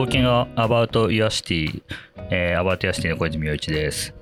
[0.00, 0.24] Talking
[0.54, 1.82] About Your City、
[2.30, 4.14] えー、About Your City の小泉洋一です。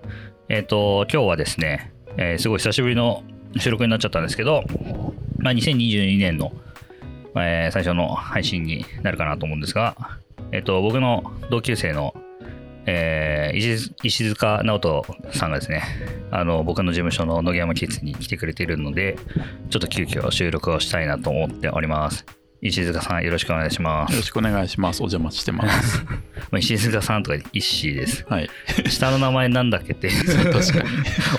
[0.48, 3.22] えっ、と、今日はですね、えーすごい久しぶりの
[3.56, 4.64] 収録になっちゃったんですけど、
[5.38, 6.50] まあ、2022年の、
[7.36, 9.94] えー最初の配信になるかなと思うんですが、
[10.50, 12.12] えっ、と、僕の同級生の、
[12.86, 15.84] えー石塚直人さんがですね、
[16.32, 19.16] あの、僕の事務所の野毛山キッズに来てくれているので、
[19.70, 22.26] ちょっと急遽収録をしたいなと思っております。
[22.60, 24.24] 石塚さん、よろしくお願いしますよろ。
[24.24, 25.00] しくお願いします。
[25.00, 26.04] お邪魔してます。
[26.50, 28.26] まあ、石塚さんとか一子です。
[28.28, 28.50] はい。
[28.88, 30.78] 下の名前なんだっけって確か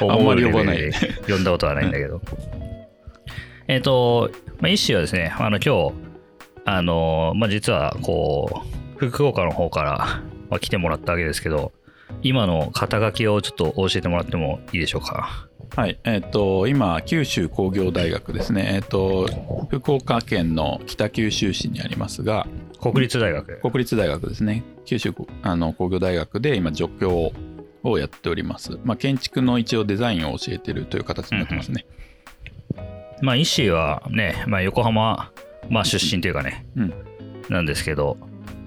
[0.05, 0.11] に。
[0.11, 0.91] あんまり呼ばない
[1.27, 2.21] 呼んだことはないんだけど。
[3.67, 5.93] えっと、まあ、一子はですね、あの今日、
[6.65, 8.63] あの、まあ、実はこ
[9.01, 11.73] う、福岡の方から、まあ、来てもらったわけですけど、
[12.23, 15.48] 今の肩書きをちょっと教えてもらってもいいでしょうか？
[15.75, 15.99] はい。
[16.03, 18.71] えっ、と、今、九州工業大学ですね。
[18.73, 19.27] えっ、と、
[19.69, 22.47] 福岡県の北九州市にありますが、
[22.81, 23.59] 国立大学。
[23.61, 24.63] 国立大学ですね。
[24.85, 27.31] 九州あの工業大学で今、助教
[27.83, 28.79] をやっております。
[28.83, 31.85] まあ、建築の一応デザインを教えてるという形になってますね。
[33.21, 35.31] まあ、一子はね、まあ、横浜、
[35.69, 36.93] まあ、出身というかね、うん。
[37.49, 38.17] なんですけど、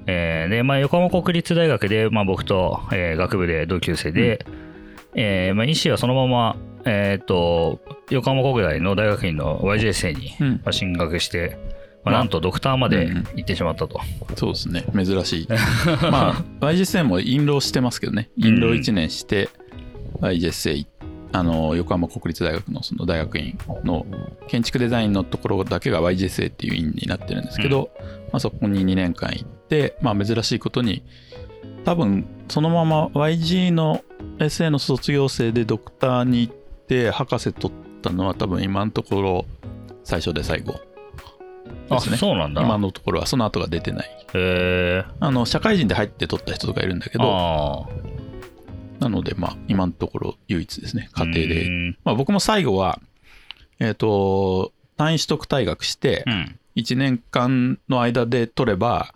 [0.06, 4.44] えーで、まあ、横浜国立大学で、まあ、僕と、えー学部で同級生で、
[5.14, 7.80] えーまあ、西はそのまま、えーっと、
[8.10, 11.58] 横浜国大の大学院の YJSA に、うんまあ、進学して、
[12.04, 14.00] まあ、まあなんとドクターまでうんうん行ってしまったと。
[14.36, 14.84] そうですね。
[14.92, 15.48] 珍しい。
[16.10, 18.30] まあ、YGSA も院浪してますけどね。
[18.36, 19.48] 院浪1年して、
[20.20, 20.86] YGSA、
[21.32, 24.04] あの、横浜国立大学のその大学院の
[24.48, 27.90] 建築デザインのところだけが YGSA っていう院になってるんですけど、
[28.32, 31.04] まあ、そこに2年間行って、まあ、珍しいことに、
[31.84, 34.02] 多分、そのまま YG の
[34.38, 36.61] SA の卒業生でドクターに行って、
[37.10, 39.46] 博士取ったのは多分今のところ
[40.04, 40.80] 最初で最後
[41.88, 42.16] あ、ですね。
[42.16, 42.62] そうなんだ。
[42.62, 44.08] 今のところはその後が出てない。
[44.34, 47.86] へえあの社会人で入って取った人とかいるんだけー、ど、あ
[49.00, 51.96] なので、まあ、今のところ唯一ですね、ー家庭で。
[52.04, 53.00] まあ、僕も最後は、
[53.80, 56.58] えっ、と、単位取得退学してう、ん。
[56.76, 59.12] 1年間の間で取れば、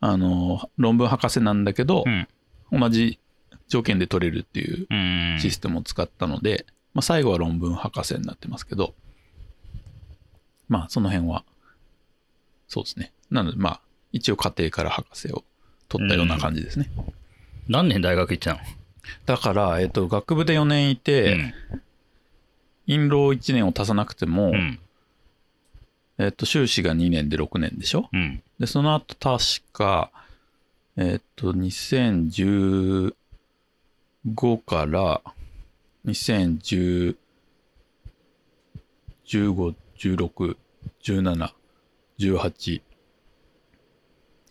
[0.00, 2.80] あの、論文博士なんだけどう、ん。
[2.80, 3.18] 同じ
[3.68, 5.38] 条件で取れるっていううん。
[5.40, 8.94] システムを使ったので、まあ、最後は論文博士になってますけど、
[10.68, 11.44] まあ、その辺は、
[12.66, 13.12] そうですね。
[13.30, 13.80] なので、まあ、
[14.12, 15.44] 一応家庭から博士を
[15.88, 16.90] 取ったような感じですね。
[17.68, 18.60] 何年大学行ってたの？
[19.26, 21.54] だから、えっ、と、学部で4年いて、
[22.86, 24.78] 院浪1年を足さなくても、うん。
[26.18, 28.08] えっ、と、修士が2年で6年でしょ？
[28.12, 28.42] うん。
[28.58, 30.10] で、その後確か、
[30.96, 33.12] えっ、と、2015
[34.66, 35.22] から
[36.06, 37.16] 2010
[39.28, 40.56] 15、16、
[41.02, 41.52] 17、
[42.18, 42.82] 18、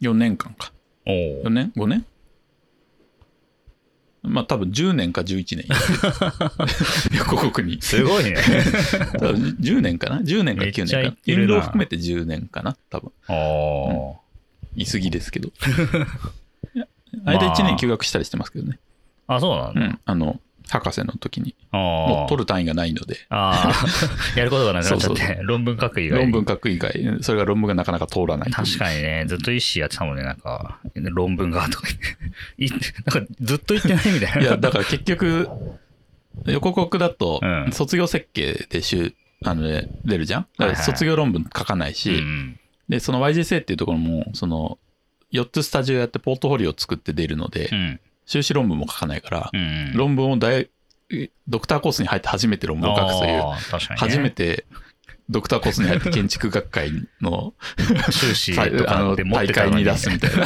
[0.01, 0.71] 4年間か。
[1.07, 1.49] おお4。
[1.49, 2.05] 年 ?5 年
[4.21, 5.65] まあ多分10年か11年。
[7.17, 7.81] 横国に。
[7.81, 8.35] すごいね。
[9.17, 11.01] 多分10年かな ?10 年か9めっちゃ年か。
[11.01, 11.41] な？
[11.41, 12.77] 運動含めて10年かな？
[12.91, 13.11] 多分。
[13.27, 14.19] ああ。
[14.75, 15.49] 言い過ぎですけど。
[17.25, 18.79] 間1年休学したりしてますけどね。
[19.25, 19.81] あ、そうなんだ。
[19.81, 19.99] うん。
[20.05, 21.55] あの、博士の時に。
[21.71, 22.29] もう。
[22.29, 23.85] 取る単位がないので、ああ。
[24.37, 28.51] やることがなくなっちゃって、論文書く以外論文書く以外、それが論文がなかなか通らない。
[28.51, 31.87] 確かにね、ずっと一誌やってたもんね、なんか、論文がとか
[32.57, 32.75] 言って。
[32.77, 32.79] い
[33.13, 34.41] なんかずっと言ってないみたいな。
[34.41, 35.49] いや、だから結局、
[36.45, 39.13] 横国だとうん、卒業設計でしゅ、
[39.43, 40.47] あのね、出るじゃん？
[40.57, 44.79] だから卒業論文書かないし、うんで、その YGSA っていうところも、その、
[45.33, 47.99] 4つスタジオやってポートフォリオを作って出るのでう、ん。
[48.27, 49.93] 修士論文も書かないからう、ん。
[49.95, 50.69] 論文を大、
[51.47, 53.41] ドクターコースに入って初めて論文を書くという。
[53.95, 54.65] 初めて
[55.29, 57.53] ドクターコースに入って建築学会の
[58.09, 60.45] 修士さとかあの大会に出すみたいな。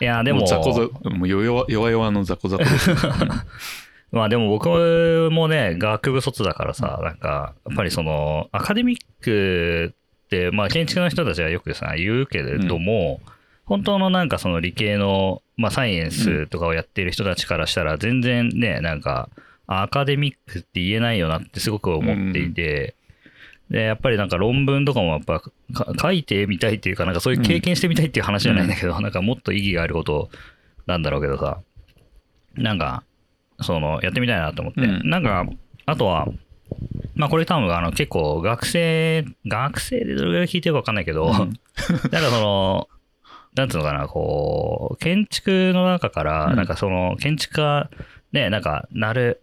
[0.00, 2.96] いや、でももう、雑魚ざもう弱々の雑魚雑魚ですよ。
[4.12, 9.94] まあでも僕もね、学部卒だからさ、なんか、やっぱりその、アカデミック
[10.24, 13.20] って、まあ建築の人たちはよくさ、言うけれども、
[13.72, 19.30] 本当のなんかその理系の、まあサイエンスとかをやっている人たちからしたら、全然ね、なんか、
[19.66, 22.96] アカデミックって言えないよなってすごく思っていて、
[23.70, 25.52] で、やっぱりなんか論文とかもやっぱか
[25.98, 30.28] 書いてみたいっていうか、なんかそういう経験してみたいっていう話じゃないんだけど、なんかもっと意義があること
[30.86, 31.62] なんだろうけどさ、
[32.54, 33.04] なんか、
[33.62, 34.82] その、やってみたいなと思って。
[34.82, 35.08] うん。
[35.08, 35.46] なんか、
[35.86, 36.28] あとは、
[37.14, 41.32] まあこれ多分あの結構学生、学生でどれぐらい聞いてるかわかんないけど、うん。
[41.32, 41.56] なんか
[42.30, 42.88] その、
[43.54, 47.90] なんつうのかな、こう、建築の中から、うんなんかその、建築家、
[48.32, 49.42] ね、なんか、なる、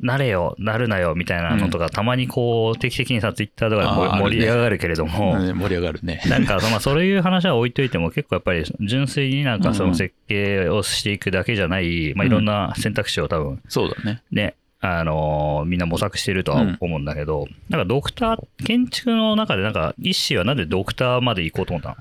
[0.00, 6.22] なれよ、なるなよ、みたいなのとか、たまにこう、定期的にさ、ツイッターとかで盛り上がるけれども、う ん盛り上がるね。
[6.26, 14.22] なんか、まあ、そういう話は置いといても、結構やっぱり、純粋になんかその設計をしていくだけじゃない、まあ、いろんな選択肢を多分、そうだね。
[14.32, 21.96] ね、あのーみんな模索してるとは思うんだけど、なんかドクター、建築の中でなんか、一子はなんでドクターまで行こうと思った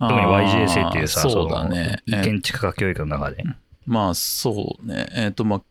[0.00, 0.08] の？
[0.08, 2.02] 特に YGSA っていうさ、そうだね。
[2.06, 3.44] 建築家教育の中で。
[3.86, 5.08] まあそうね。
[5.14, 5.62] えっ、とまあ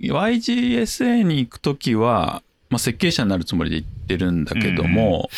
[0.00, 5.30] YGSA に行くときは、まあ、設計者になるつもりで行ってるんだけども、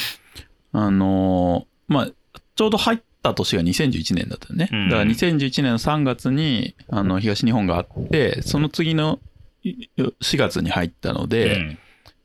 [0.72, 2.08] あのーまあ
[2.56, 4.68] ちょうど入った年が2011年だったよね。
[4.72, 9.29] うんだから2011年の3月にあの東日本があって、その次のい
[9.64, 11.78] 4月に入ったので、うん。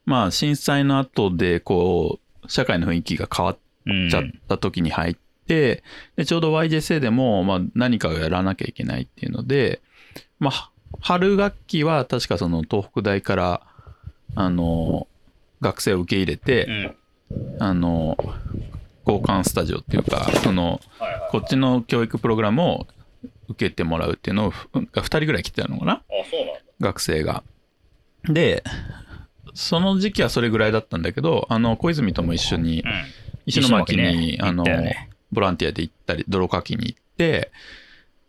[0.05, 5.15] まあ震災の後でこう社会の雰囲気が変わっうんちゃった時に入っ
[5.47, 5.83] て、
[6.15, 9.81] でちょうど YJSA でも、まあ、何かをやらなきゃいけないっていうので、
[10.39, 10.71] まあ、
[11.01, 13.61] 春学期は確かその東北大から
[14.33, 15.07] あの
[15.61, 16.95] 学生を受け入れうて、ん。
[17.59, 18.15] あの
[19.07, 21.29] 交換スタジオっていうかそのはいはい。
[21.31, 22.87] こっちの教育プログラムを
[23.47, 26.01] 受けてもらうっていうのをふが2人ぐらい来てたのかな。
[26.79, 27.43] 学生が。
[28.25, 28.63] で
[29.53, 32.91] その時期はそれぐらいだったんだけどあの小泉とも一緒にうん。
[33.45, 34.65] 石巻に、あの、
[35.31, 37.51] ボランティアで行ったり、泥かきに行って、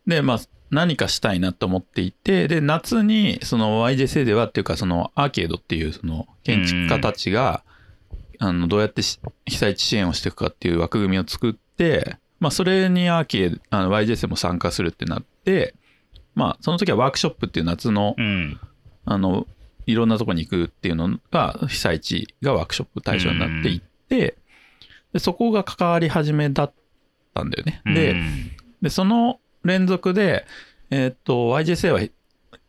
[0.06, 0.38] で、まあ、
[0.70, 7.62] 何かしたいなと思っていて、で、夏に、その YJC ではっていうか、そのアーケードっていう、その建築家たちが、
[8.38, 15.74] あの、どうやってし被災地支援をしていくかっていう枠組みを作って、まあ、それにアーケード、あの YJC も参加するってなって、
[16.36, 18.60] まあ、その時はワークショップっていう夏の、うん。
[19.06, 19.46] あの、
[19.86, 24.36] いろんなとこに行くっていうのが、被災地がワークショップ対象になっていって、
[25.12, 26.72] でそこが関わり始めだっ
[27.34, 27.82] たんだよね。
[27.86, 28.50] で、うん
[28.82, 30.46] でその連続で、
[30.90, 32.00] えーっと、YJSA は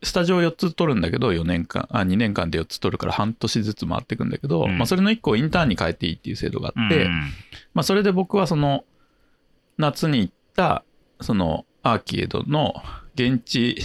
[0.02, 7.10] スタジオを4つ取るんだけど、4年間、あ、2年間で4つ取るから半年ずつ回っていくんだけど、うんまあ、それの1個をインターンに変えていいっていう制度があって、うん
[7.74, 8.84] まあ、それで僕はその、
[9.76, 10.82] 夏に行った、
[11.20, 12.74] その、アーケードの
[13.18, 13.76] 現地、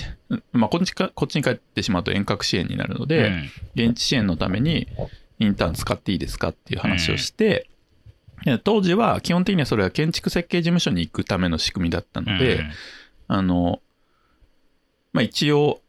[0.51, 3.49] まあ、こっちか、こっちに帰ってしまうと遠隔支援になるので、うん。
[3.89, 4.87] 現地支援のために
[5.39, 7.67] インターン使っていいですかっていう話をして、
[8.45, 12.63] で当時は基本的にはそれは建築設計事務所に行くための仕組みだったので、
[13.27, 13.81] あの、
[15.13, 15.81] まあ一応、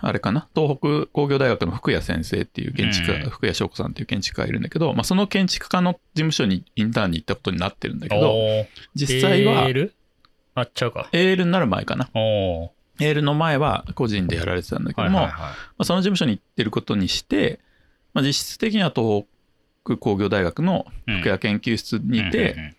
[0.00, 3.30] あれかな、東北工業大学の福谷先生っていう建築家、うん。
[3.30, 8.34] 福谷翔子さんっていう建築家がいるんだけど、まあその建築家の事務所にインターンに行ったことになってるんだけど、
[8.94, 9.68] 実際は
[10.56, 11.08] あっちゃうか。
[11.12, 12.08] AL になる前かな。
[12.14, 15.50] おー AL の前は個人でやられてたんだけども、はいはいはい。
[15.50, 17.60] まあ、その事務所に行ってることにして、
[18.14, 19.26] まあ、実質的には東
[19.84, 22.76] 北工業大学のうん福谷研究室にいてうん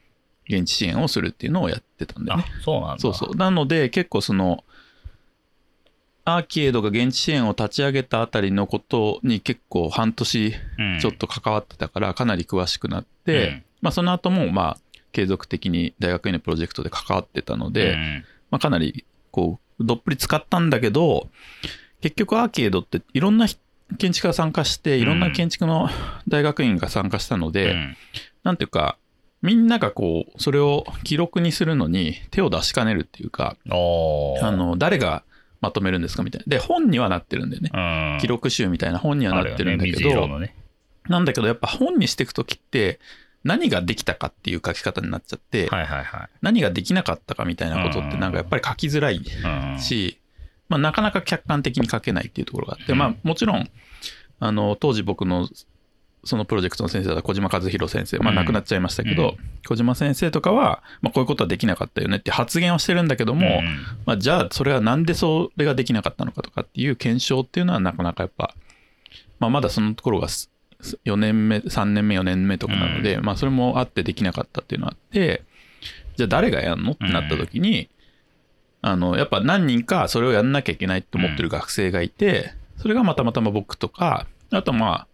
[0.59, 2.99] 現地支援をするっていうのをやってたんだよあね。、そうなんだ。
[2.99, 3.35] そうそう。
[3.35, 4.63] なので結構その
[6.25, 10.99] アーケードが現地支援を立ち上げたあたりのことに結構半年うん。
[10.99, 14.77] ちょっと関わってたからかなり詳しくなって、うんまあ、その後もまあ
[15.11, 18.25] 継続的に大学院のプロジェクトで関わってたので、うん。
[18.51, 21.27] まあ、かなりこうどっぷり使ったんだけど
[22.01, 23.57] 結局アーケードっていろんなひ
[23.97, 25.89] 建築家が参加していろんな建築の
[26.27, 27.97] 大学院が参加したので、うん。
[28.43, 28.97] なんていうか
[29.41, 35.23] みんながこうそれを記録にするのに手を出しかねるっていうかあの誰が
[35.61, 36.45] まとめるんですかみたいな。
[36.47, 37.71] で本にはなってるんだよね。
[37.73, 37.77] う
[38.17, 38.19] ん。
[38.21, 40.55] 記録集みたいな本にはなってるんだけど、色のね。
[41.07, 42.99] なんだけどやっぱ本にしていく時って
[43.47, 46.29] 何ができたかっていう書き方になっちゃって、はいはいはい。
[46.41, 49.79] 何ができなかったかみたいなことってなんかやっぱり書きづらいうん。
[49.79, 50.19] し、
[50.67, 52.99] まあ、なかなか客観的に書けないっていうところがあって、うん。
[52.99, 53.69] まあ、もちろん
[54.39, 55.47] あの当時僕の
[56.25, 58.35] そのプロジェクトの先生だった小島和弘先生、まあ、うん。
[58.35, 59.37] 亡くなっちゃいましたけど、うん。
[59.65, 63.65] 小島先生とかは、まあ、こういうことはできなかったよねって発言はしてるんだけども、うん。
[64.05, 68.53] まあ、じゃあそれはなんでそれができなかったのかとかっていう検証っていうのはなかなかやっぱ、
[69.39, 70.51] まあ、まだそのところがす
[71.05, 75.43] 4年目3年目4年目とかなので、まあ、それもあってできなかったっていうのがあって
[76.15, 77.89] じゃあ誰がやるのってなった時に、
[78.81, 85.07] あのやっぱ何人かそれをやんなきゃいけないって思ってる学生がいて、それがまたまたま僕とかあとま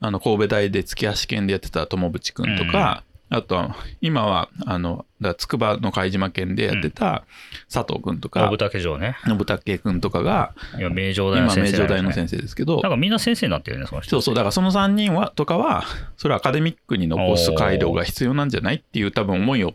[0.00, 7.24] ああの神戸大で月橋県でやってた友淵君とか、あとは今はあのだ筑波の貝島県でやってた
[7.72, 9.16] 佐藤君とか信武城ね。
[9.24, 11.86] 信武君とかが今、名城大の今名先生だよね。
[11.86, 14.10] 城大の先生ですけどなんかみんな先生になってるね、その人。
[14.10, 15.84] そうそうだからその3人はとかは
[16.16, 19.74] それはアカデミックに残す回路が必要なんじゃないっていう多分思いを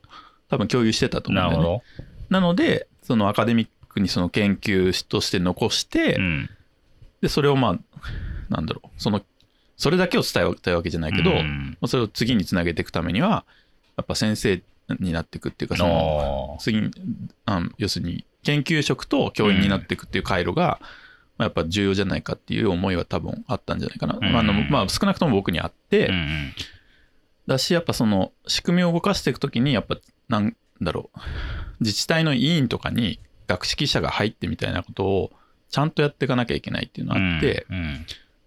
[0.50, 1.83] 多分共有してたと思うんだよね。
[2.29, 6.50] なのでそのアカデミックにその研究として残して、うん。
[7.21, 7.79] でそれをまあ
[8.50, 9.21] なんだろうその
[9.77, 11.32] それだけを伝えたいわけじゃないけど、
[11.88, 13.46] それを次につなげていくためには
[13.98, 14.62] やっぱ先生
[15.00, 16.91] になっていくっていうかそのあ次に
[17.46, 20.79] あ要するに研究職と教員になっていくっていう回路が、
[21.38, 24.15] まあ、やっぱ重要じゃないかっていう思いは多分あったんじゃないかな。
[24.15, 24.32] うん。
[24.32, 26.53] まああのまあ、少なくとも僕にあって、うんうん
[27.48, 29.98] だし、やっぱその仕組みを動かしていくときに、やっぱ
[30.29, 31.20] なんだろう、
[31.82, 35.32] 自治体の委員とかに学識者が入ってみたいなことを
[35.70, 38.05] ちゃんとやっていかなきゃいけないっていうのがあって、うん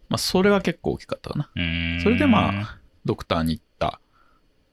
[0.08, 1.50] まあ、それは結構大きかったかな。
[1.54, 4.00] うんそれでまあ、ドクターに行った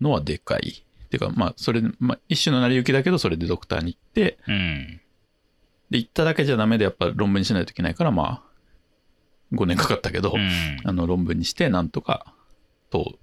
[0.02, 0.86] のはでかい。
[1.06, 5.02] っていうか、まあ、それで、まあ、一種の成り行きだけど、それでドクターに行って、うん
[5.92, 10.50] で、行っただけじゃダメで、やっぱ論文にしないといけないから、まあ、5年かかったけど、うん
[10.84, 12.34] あの、論文にして、なんとか、
[12.90, 13.20] と、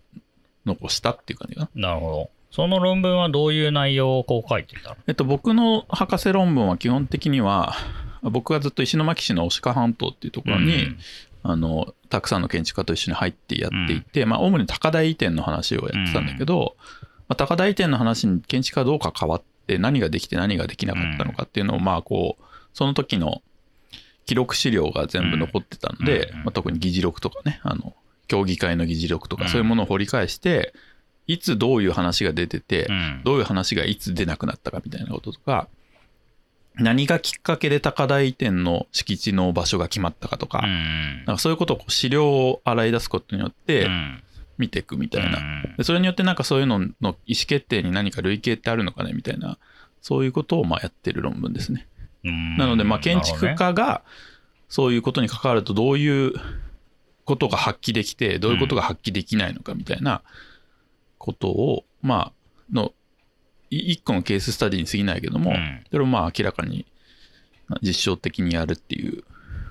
[0.64, 1.88] 残したっていう感じかな。
[1.88, 2.30] なるほど。
[2.52, 4.96] その論文はどういう内容をこう書いてたの？
[5.08, 7.74] えっと、僕の博士論文は基本的には、
[8.22, 10.98] 僕がずっと石巻市の牡鹿半島っていうところに、うん
[11.42, 16.76] あの、たくさんの建築家と一緒に入ってやっていて、まあ、主に高台移転の話をやってたんだけど、
[17.28, 22.44] まあ、高台移転の話に建築家がどうか変わって、何ができて何ができなかったのかっていうのを、まあ、こう、
[22.74, 23.42] その時の
[24.26, 26.36] 記録資料が全部残ってたので、うん。
[26.38, 27.94] まあ、特に議事録とかね、あの、
[28.28, 29.50] 協議会の議事録とか、うん。
[29.50, 30.72] そういうものを掘り返して、
[31.26, 33.22] いつどういう話が出てて、うん。
[33.24, 35.68] どういう話がいつ出なくなったかみたいなこととか、
[36.76, 41.24] 何がきっかけで高台移転の敷地の場所が決まったかとか、うん。
[41.26, 44.22] なんかそういうことを資料を洗い出すことによってうん。
[44.58, 45.38] 見ていくみたいな。
[45.38, 45.74] うん。
[45.76, 49.58] でそれによってなんかそういうのの意思決定に何か類型ってあるのかねみたいな、
[50.00, 51.88] そういうことをまあやってる論文ですね。
[52.24, 52.56] うん。
[52.56, 54.02] なのでまあ建築家が
[54.68, 56.32] そういうことに関わるとどういう
[57.24, 60.22] ことが発揮できて、どういうことが発揮できないのかみたいな
[61.18, 62.32] ことを、まあ、
[62.72, 62.92] の、い
[63.76, 66.86] 一個のケーススタディに過ぎないけども、うんそれをまあ明らかに
[67.82, 69.24] 実証的にやるっていう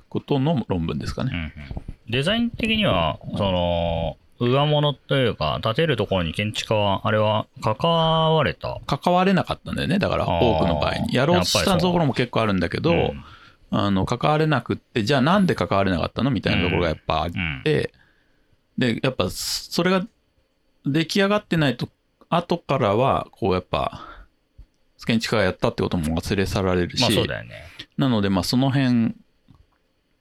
[0.09, 1.31] ことの論文ですかね。
[1.33, 7.89] うんうんデザイン的には、その、上物というか、建てるところに建築家は、あれは関
[8.35, 8.81] われた？
[8.85, 9.97] 関われなかったんだよね。
[9.97, 11.13] だから多くの場合に。
[11.13, 13.23] やろうとしたところも結構あるんだけど、うん
[13.69, 17.93] あの、関われなくって、じゃあなんで関われなかったのみたいなところがやっぱあっうんて、
[18.77, 20.05] で、やっぱそれが
[20.85, 21.87] 出来上がってないと、
[22.31, 24.07] 後からは、こうやっぱ、
[25.05, 27.63] 建築家がやったってことも忘れ去られるし、まあそうだよね。
[27.97, 29.15] なのでまあその辺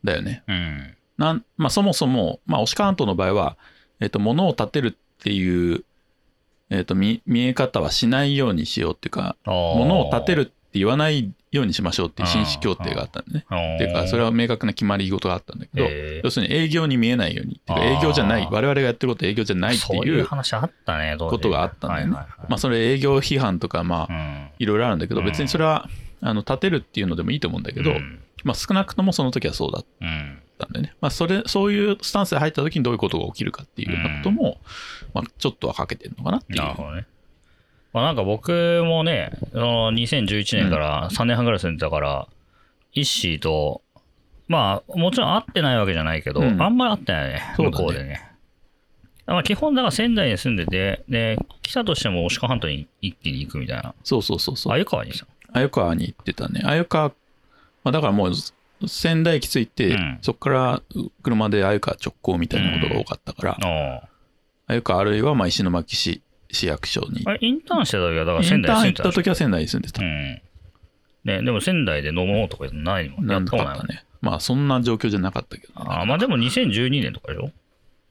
[0.04, 0.42] だよね。
[0.48, 0.96] うん。
[1.18, 3.56] なんまあそもそも、まあ、押川半島の場合は、
[4.00, 5.84] えっと、物を建てるっていう、
[6.70, 13.44] えっと、見見え方はしないようにしようっていうか、物物を建てるって言わないようにしましょうっていう紳士協定があったんでね。
[13.46, 17.56] っていうか、それは明確な決まり事があったんだけど、え要するに営業に見えないように。
[17.56, 22.12] っていうか営業じゃない、我々がやってることは営業じゃないっていいうう話あったね、当時ことがあったんだよね。
[22.12, 25.88] まあ、それ営業批判とか、まあ、うんいろいろあるんだけど、うん別にそれは、
[26.20, 30.94] あの、建てるっていうのでもいいと思うんだけど、うんまあ、少なくともその時はそうだっうんたんでね。
[31.00, 34.60] まあ、それ、そういうスタンスで入った時にどういうことが起きるかっていうようなことも、
[35.14, 36.58] まあ、ちょっとはかけてるのかなっていう。
[36.60, 37.06] なるほどね。
[37.92, 42.28] まあなんか僕もね、その2011年から3年半ぐらい住んでたから、
[42.94, 43.82] イッシーと、
[44.48, 48.30] まあもちろん会ってないわけじゃないけど、うんあんまり会ってないよね、そうだね向こうでね。
[49.26, 53.94] まあ基本だから仙台に住んでて、で、来たとしても鹿半島に一気に行くみたいな。
[54.02, 54.72] そうそうそうそう。
[54.72, 55.26] 鮎川にさ。
[55.52, 56.60] 鮎川に行ってたね。
[56.64, 57.14] 鮎川、ま
[57.90, 60.82] あ、だからもう仙台駅着いて、うんそこから
[61.22, 64.08] 車で鮎川直行みたいなことが多かったから、あ
[64.68, 67.22] 鮎川あるいはまあ石巻市市役所に。
[67.24, 70.02] あれ、インターンしてた時は、だからイ仙ンターン行った時は仙台に住んでた。
[70.02, 70.40] うん。
[71.24, 74.04] ね、でも仙台で飲もうとかないもんなんやもんかったね。
[74.20, 75.86] まあそんな状況じゃなかったけど、ね。
[75.86, 77.50] ああ、まあでも2012年とかでしょ？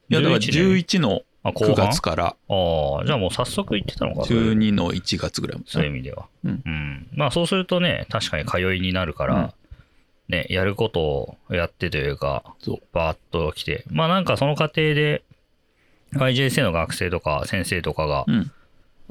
[0.09, 4.25] いやだから年11のあ、後9半月からああ、じゃあもう早速行ってたのか。
[4.25, 6.27] そういう12の1月ぐらいまでそういう意味では。
[6.43, 9.51] うんまあそうするとね、確かに通いになるから、うん
[10.27, 12.77] ね、やることをやってというか、そう。
[12.93, 15.23] バーッと来て、まあなんかその過程で、
[16.13, 18.51] IJSA の学生とか先生とかが、うん。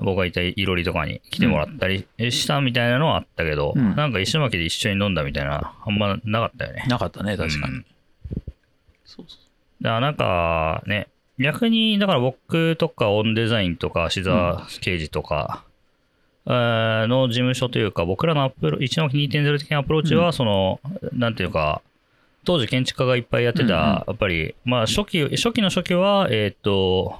[0.00, 6.84] 僕がいたいろりとかに来てもらったりしたみたいなのはあったけど、うんなんか石巻で一緒に飲んだみたいな、あんまなかったよね。
[6.88, 7.74] なかったね、確かに。
[7.74, 7.86] うん
[9.04, 9.38] そうそ
[9.80, 15.64] だからなんかね、逆に、だから僕とかオンデザインとか、志沢刑事とか、
[16.46, 20.80] えーの事務所というか、僕らのアプロ一の2.0的なアプローチは、その、
[21.12, 21.80] なんていうか、
[22.48, 27.18] 当時建築家がいっぱいやってた、うんうんやっぱり、まあ初期、初期の初期は、えっ、と、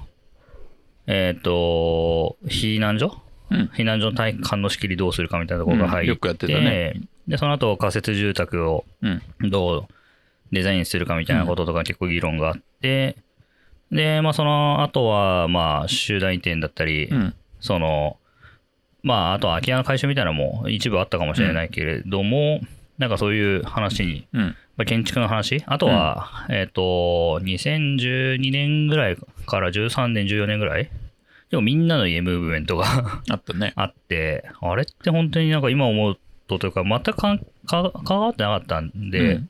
[1.05, 3.21] えっ、と、避難所？
[3.51, 3.55] う。
[3.55, 3.69] うん。
[3.75, 9.21] 避難所の体育館の仕切りどうするかみたいなところが入って、うんよくやってたねで、その後仮設住宅をうん。
[9.51, 9.93] どう
[10.51, 13.15] デザインするかみたいなこととか結構議論があって、
[13.91, 17.35] で、まあその後は、まあ集団移転だったり、うん。
[17.59, 18.17] その、
[19.03, 22.61] まああとは空き家の回収みたいなのも一部あったかもしれないけれども、
[22.99, 24.55] なんかそういう話に、うん。
[24.77, 30.89] まあ、建築の話、あとは、えっ、と、2012年ぐらいから13年、14年ぐらい
[31.49, 32.85] でもみんなの家ムーブメントが
[33.29, 33.73] あったね。
[33.75, 39.49] あって、あれって本当になんか今思うとというか、全くかんか関わってなかったんで、うん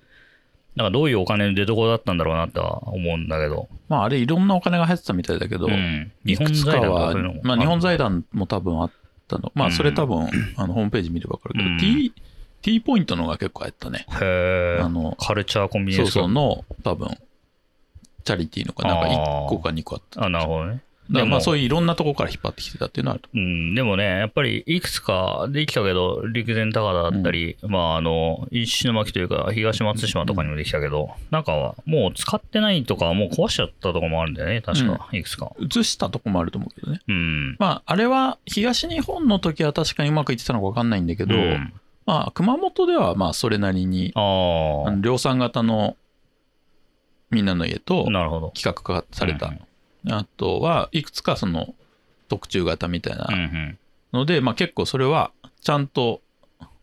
[0.76, 3.68] なんかどういうお金の出所だったんだろうなとは思うんだけど。
[3.90, 6.12] まあ、あれいろんなお金が入ってたみたいだけど、うん。
[6.26, 8.92] 日本財団まあ、日本財団も多分あっ
[9.28, 9.52] たの。
[9.56, 12.14] まあ、うんそれ多分、 あのホームページ見ればわかるけど、うん T、
[12.62, 14.06] T ポイントのが結構入ったね。
[14.22, 14.82] へえ。
[14.82, 17.18] あの、カルチャーコンビニそうエンスそうの、多分、
[18.24, 20.26] チャリティーのかなんか1個か2個あった。
[20.26, 20.82] あ、なるほどね。
[21.10, 23.30] だからまあそういういろんなところから引っ張ってきてたっていうのはあると。
[23.34, 35.52] うん、でもね、やっぱりいくつかできたけど、陸前高田だったり、まあ、あの、石巻というか、東松島とかにもできたけど、なんか、もう使ってないとか、もう壊しちゃったとかもあるんだよね、確か、いくつか。
[35.60, 37.02] 移したとこもあると思うけどね。
[37.08, 37.56] うん。
[37.58, 41.74] まあ、あれは東日本の時は確かにうまくいってたのか分かんないんだけど、うん
[42.10, 44.20] まあ、熊本ではまあそれなりに、あ
[44.88, 45.96] あの量産型の
[47.30, 48.52] みんなの家とあ、なるほど。
[48.56, 49.46] 企画化された。
[49.48, 49.60] うん
[50.10, 51.76] あとはいくつかその
[52.30, 53.78] 特注型みたいなうんうん。
[54.14, 56.22] ので、まあ結構それはちゃんと、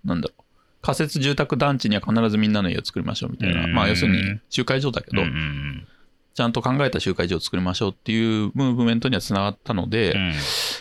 [0.04, 0.42] なんだろう、
[0.83, 5.87] 仮設住宅団地には必ずみんなの家を作りましょうみたいな、うんまあ要するに集会所だけど、うんうん
[6.35, 10.18] ちゃんと考えた集会所を作りましょうっていうムーブメントにはつながったので、うん。
[10.18, 10.33] うん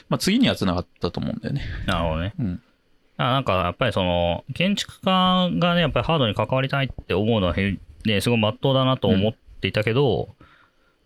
[0.10, 1.62] まあ次にはつながったと思うんだよね。
[1.88, 2.34] なるほどね。
[2.38, 2.62] うん。
[3.18, 10.36] あなんか、やっぱりその、建築家がね、やっぱりハードに関わりたいって思うのは、へね、すごい真っ当だなと思っていたけど、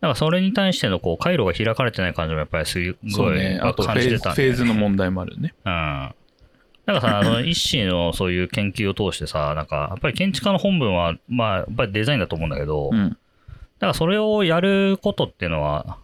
[0.01, 2.79] なんかそれに対してのこう回路が開かれてない感じもやっぱりす
[3.17, 3.59] ごいね。
[3.61, 5.53] あとフ感じてたねフェーズの問題もあるよね。
[5.65, 5.71] うん。
[5.71, 6.15] なん
[6.95, 13.09] かさ、あの、 一種のそういう研究を通してさ、なんか、やっぱり建築家の本分は、まあ、やっぱりデザインだと思うんだけど、だうん。
[13.11, 13.17] か
[13.87, 15.97] らそれをやることっていうのは、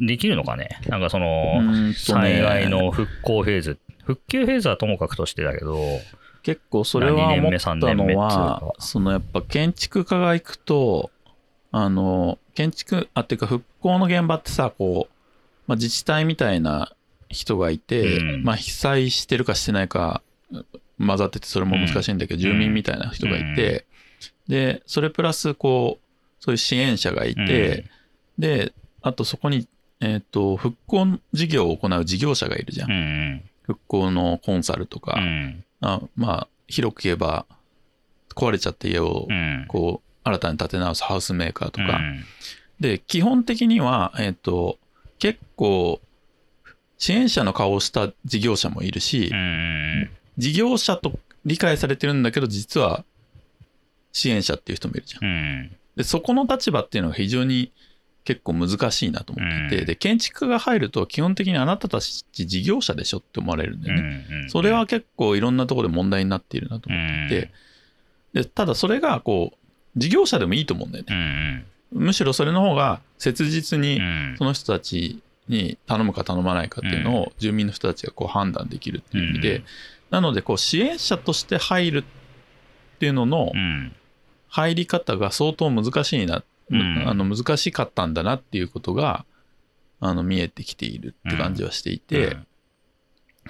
[0.00, 0.80] できるのかね？
[0.88, 3.78] なんかその、災害の復興フェーズ、
[4.08, 5.76] 復旧フェーズはともかくとしてだけど、
[6.42, 11.10] 結構それは2年目思った3年目のはか、そのやっぱ建築家が行くと、
[11.72, 15.14] あの、建築、あ、っていうか復興の現場ってさ、こう、
[15.66, 16.90] まあ、自治体みたいな
[17.28, 18.44] 人がいて、うん。
[18.44, 20.22] まあ被災してるかしてないか
[20.98, 23.84] 混ざっててそれも難しいんだけど、住民みたいな人がいて、
[24.48, 27.84] で、それプラスこう、そういう支援者がいて、
[28.38, 28.72] で、
[29.02, 29.68] あとそこに、
[30.00, 33.42] えっ、と、復興事業を行う事業者がいるじゃん。
[33.68, 33.74] うん。
[33.74, 35.64] 復興のコンサルとか、うん。
[35.80, 37.46] あまあ、広く言えば、
[38.34, 39.66] 壊れちゃった家をう、ん。
[39.68, 41.98] こう、新たに建て直すハウスメーカーとか。
[41.98, 42.24] うん
[42.80, 44.78] で、基本的には、えっ、と、
[45.18, 46.00] 結構、
[46.96, 50.10] 支援者の顔をした事業者もいるしう、ん。
[50.36, 53.04] 事業者と理解されてるんだけど、実は
[54.12, 55.70] 支援者っていう人もいるじゃん。
[55.96, 57.72] で、そこの立場っていうのが非常に
[58.28, 64.26] 結構難しいなと思っていて、うんで、建築家が入ると基本的にあなたたち事業者でしょって思われるんだよね。
[64.30, 67.50] うんそれは、結構いろんなところで問題になっているなと思っていて、
[68.34, 71.66] でただそれがこう事業者でもいいと思うんだようね、ん。
[71.92, 74.34] むしろそれの方が切実にうん。
[74.36, 79.64] その人たちに頼むか頼まないかっていうのを住民の人たちがこう判断できるっていう意味で、うん
[80.10, 83.94] なのでこう支援者として入るっていうののうん。
[84.50, 89.24] 入り方が相当難しいな、うんあの難しかったんだなっていうことが
[90.00, 92.36] あの見えてきているって感じはしていて、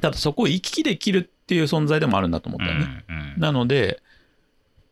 [0.01, 3.05] ただそこを行き来できるっていう存在でもあるんだと思ったよね。
[3.09, 3.41] うん。
[3.41, 4.03] なので、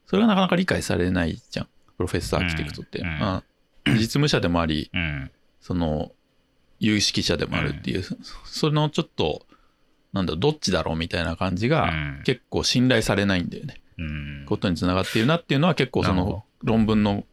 [0.06, 1.66] それがなかなか理解されないじゃん。
[1.96, 3.00] プロフェッサーアーキテクトって。
[3.00, 3.44] うんまあ
[3.88, 5.30] 実務者でもあり、うん。
[5.60, 6.10] その、
[6.80, 8.02] 有識者でもあるっていう、
[8.44, 9.46] そのちょっと、
[10.12, 13.80] なんだろう、どっちだろうみたいな感じが、うん結構信頼されないんだよね。
[13.98, 14.44] うん。
[14.48, 17.24] ことにつながっているなっていうのは結構その論文の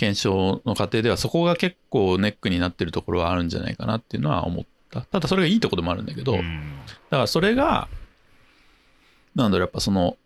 [0.00, 5.02] 検証の過程ではそこが結構ネックになってるところはあるんじゃないかなっていうのは思った。
[5.02, 6.44] ただそれがいいところでもあるんだけど、だか
[7.10, 7.86] らそれが、
[9.34, 10.16] なんだろう、やっぱその、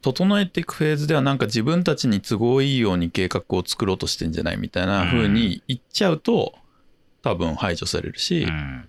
[0.00, 6.54] 整えていくフェーズではなんか自分たちに都合いいように計画を作ろうとしてんじゃないみたいな風に言っちゃうと、
[7.20, 8.88] 多分排除されるし、いうん。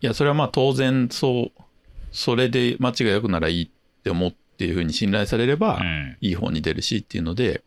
[0.00, 1.62] や、それはまあ当然そう、
[2.10, 3.68] それで街が良くならいいっ
[4.02, 6.16] て思っていう風に信頼されれば、うん。
[6.20, 7.62] いい方に出るしっていうので、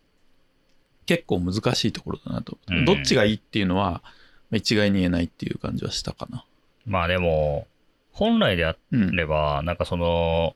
[1.09, 2.59] 結構難しいところだなと。
[2.69, 4.03] うんどっちがいいっていうのは、
[4.51, 6.45] まあ一概に言えないっていう感じはしたかな。
[6.85, 7.65] まあでも、
[8.11, 9.15] 本来であうん。
[9.15, 10.55] れば、なんかその、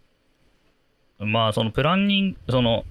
[1.18, 2.86] まあそのプランニング、その、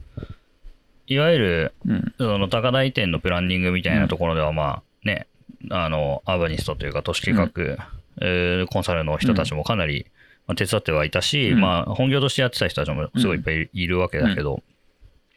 [1.06, 2.14] いわゆる、うん。
[2.18, 5.28] その高台店のプランニングみたいなところでは、まあね、
[5.70, 7.48] あの、アーバニストというか都市計画、
[8.20, 10.06] えーコンサルの人たちもかなり、
[10.48, 14.62] まあ、手伝ってはいたし、うんまあ本業としてやってた人たちもすごいいっぱいいるわけだけど、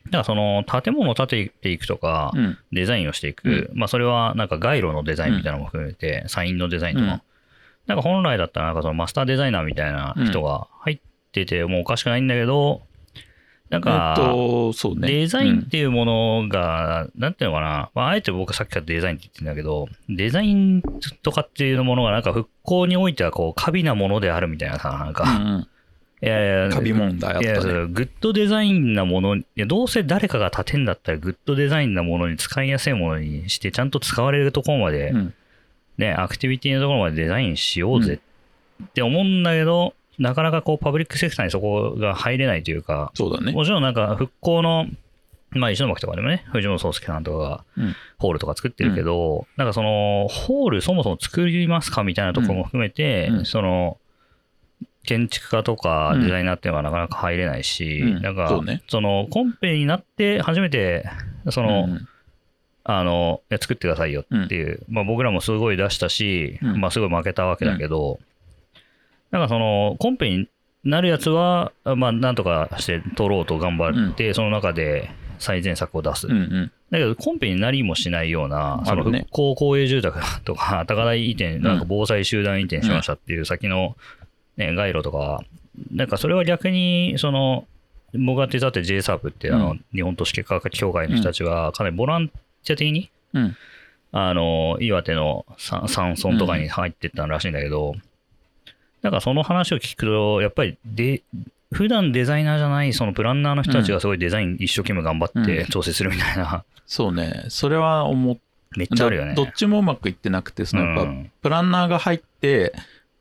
[0.05, 2.57] だからその建物を建てていくとか、うん。
[2.71, 7.21] デザインをしていく、まあそれはなんか街路のデザインみたいなのも含めて、サインのデザインとか、うん。
[7.87, 10.99] なんか本来だったらなんかそのマスターデザイナーみたいな人が入っ
[11.31, 12.81] ててもおかしくないんだけど、
[13.69, 14.15] なんえか。
[15.07, 20.83] デザインっていうものが、なんていうのかな、まあ、あえて僕はさっきからデザインって言ってるんだけど、デザイン
[21.23, 25.25] とかっていうものがなんか復興においてはこう、過敏なものであるみたいなさ、なんか、
[26.25, 27.87] いやいや、カビ問題あったね。
[27.87, 35.33] グッドデザインなもの、いやどうせ誰かが立てんだったら、グッドデザインなものに使いやすいものにして、ちゃんと使われるところまで、うん。
[35.97, 38.19] ね、アクティビティのところまでデザインしようぜ
[38.83, 43.51] って思うんだけど、なかなかこう、パブリックセクターにそこが入れないというか、そうだね。
[43.51, 44.87] もちろんなんか復興の、
[45.51, 47.95] まあ石巻とかでもね、藤本壮介さんとかがうん。
[48.17, 53.37] ホールとか作ってるけど、なんかその、ホールそもそも作りますかみたいなところも含めて、うん。
[53.39, 53.45] うん。
[53.45, 53.97] その、
[55.05, 56.21] 建築家とかうん。
[56.23, 58.21] デザイナーっていうのはなかなか入れないし、うん。
[58.21, 58.83] なんか、ね。
[58.87, 61.05] その、コンペになって初めて、
[61.49, 62.07] その、うん。
[62.83, 66.81] あの、作ってくださいよっていう、まあ僕らもすごい出したし、うん。
[66.81, 68.19] まあすごい負けたわけだけど、
[69.31, 70.47] なんかその、コンペに
[70.83, 76.27] なるやつは、まあなんとかして取ろうと頑張って、その中で最善策を出す。
[76.27, 76.71] うんうん。
[76.91, 83.97] だけど、コンペになりもしないような、その復興公営住宅とか、高台移転、なんか防災集団移転しましたっていう先の、
[84.57, 85.41] ね、街路とか、
[85.91, 87.67] なんかそれは逆に、その、
[88.13, 93.57] 僕が手伝って JSAP って、あの、う日本都市計画協会の人たちは、かなりボランティア的に、うん。
[94.11, 97.95] あの、岩手の山山村とかに入ってったらしいんだけど、
[99.01, 101.21] なんかその話を聞くと、やっぱりで、
[101.73, 105.65] 普段デザイナーじゃない、そのプランナーの人たちがすごいデザイン一生懸命頑張ってうん。
[105.67, 107.43] 調整するみたいな、そうね。
[107.49, 108.37] それは思っ
[108.77, 109.33] めっちゃあるよね。
[109.35, 111.31] どどっちもうまくいってなくて、そのやっぱ、うん。
[111.41, 112.73] プランナーが入って、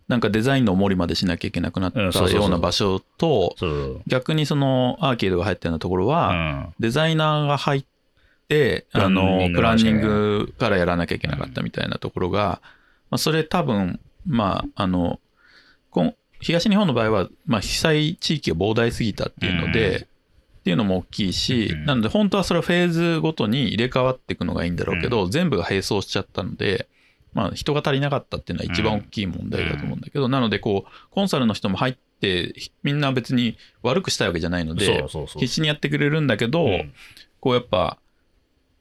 [0.09, 3.57] なんかデザインの思りまでしなきゃいけなくなったような場所と。
[4.07, 6.75] 逆にそのアーケードが入ったようなところは、うん。
[6.79, 7.85] デザイナーが入っ
[8.49, 12.61] て、あのプランニングからやらなきゃいけなかったみたいなところが、
[13.11, 15.21] まあ、それ多分、まあ、あの、
[16.41, 20.07] 東日本の場合は、まあ、被災地域が膨大すぎたっていうので、うん
[20.65, 26.89] っていうのも大きいし、うんなので本当はそれはフェーズごとに入れ替わっていくのがいいんだろうけど、全部が並走しちゃったので、
[27.35, 35.05] まあ、人が足りなかったっていうのは一番大きい問題だと思うんだけど、なのでこうコンサルの人も入ってみんな別に悪くしたいわけじゃないので。
[35.37, 36.93] 必死にやってくれるんだけど、うん。
[37.41, 37.99] こうやっぱ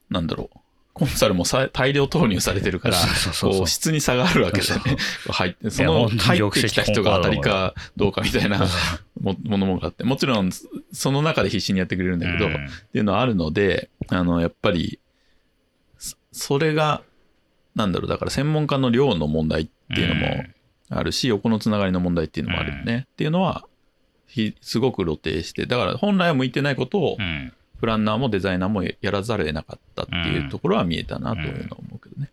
[0.08, 0.58] なんだろう
[0.94, 2.96] コンサルもさ大量投入されてるから
[3.40, 4.96] こう質に差があるわけだよね。
[5.28, 8.66] 入ってその入ってきた人が当たりかどうかみたいな
[9.20, 10.50] もものもあってもちろん
[10.92, 12.68] その中で必死にやってくれるんだけど、っうん。
[12.92, 15.00] ていうのはあるのであのやっぱり
[15.98, 17.02] そそれが
[17.74, 20.44] なんだろうだから専門家の量の問題っていうのも
[20.90, 23.64] あるし、横のつながりの問題っていうのもあるよね、っていうのは
[24.26, 27.52] ひすごく露呈してだから本来は向いてないことをうん。
[27.80, 32.30] プランナーもデザイナーもやらざるを得なかったっていうところは見えたなというのは思うけどね。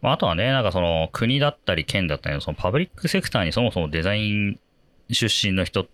[0.00, 4.60] まああとはね、なんかその国だったり県だったり、そのパブリックセクターにそもそもデザイン
[5.10, 5.88] 出身の人、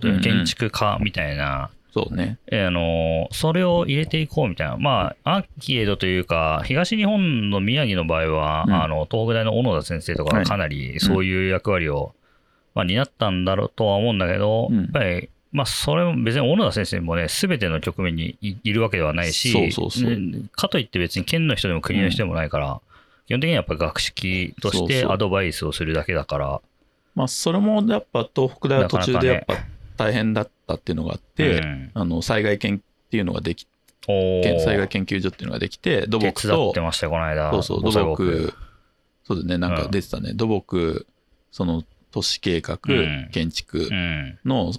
[0.00, 2.38] 建築家みたいな、そうね。
[2.46, 8.74] えーあのそれを入れていこうみたいな、まあ、アーケードというか、東日本の宮城の場合は、うん。
[8.74, 10.46] あの東北大の小野田先生とかははい。
[10.46, 12.14] かなりそういう役割を、
[12.74, 14.76] まあ、担ったんだろうとは思うんだけど、うん。
[14.76, 20.10] やっぱり、まあ、それも別に小野田先生もね、すべての局面にいいるわけではないし、そうそうそう。
[20.10, 22.80] ねかといって別に県の人でも国の人でもないから、
[23.26, 25.00] 基本的にはやっぱ学識としそうそう。
[25.00, 26.60] てアドバイスをするだけだから、
[27.14, 29.54] まあそれもやっぱ東北大は途中でやっなぱ
[29.96, 33.66] 大変だったっていうのがあって、うんあの災害研っていうのができ
[34.04, 37.50] 災害研究所っていうのができて土木手伝っとてましたよ、この間。
[37.52, 38.54] そうそう土木。
[39.24, 41.06] そうだねなんか出てたね、土木
[41.50, 43.28] その都市計画、うん。
[43.32, 44.38] 建築うん。
[44.44, 44.72] の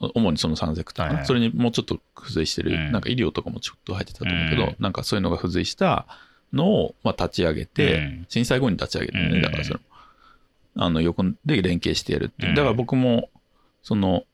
[0.00, 1.26] 主にその3セクターはいはい。
[1.26, 2.92] それにもうちょっと付随してる、うん。
[2.92, 4.76] なんか医療とかもちょっと入ってたと思うけど、うん。
[4.78, 6.06] なんかそういうのが付随した
[6.52, 8.26] のを、まあ、立ち上げて、うん。
[8.28, 9.42] 震災後に立ち上げてね、うん。
[9.42, 9.80] だからそれ
[10.76, 12.54] あの横で連携してやるっていう、うん。
[12.54, 13.28] だから僕も
[13.82, 14.24] そのオ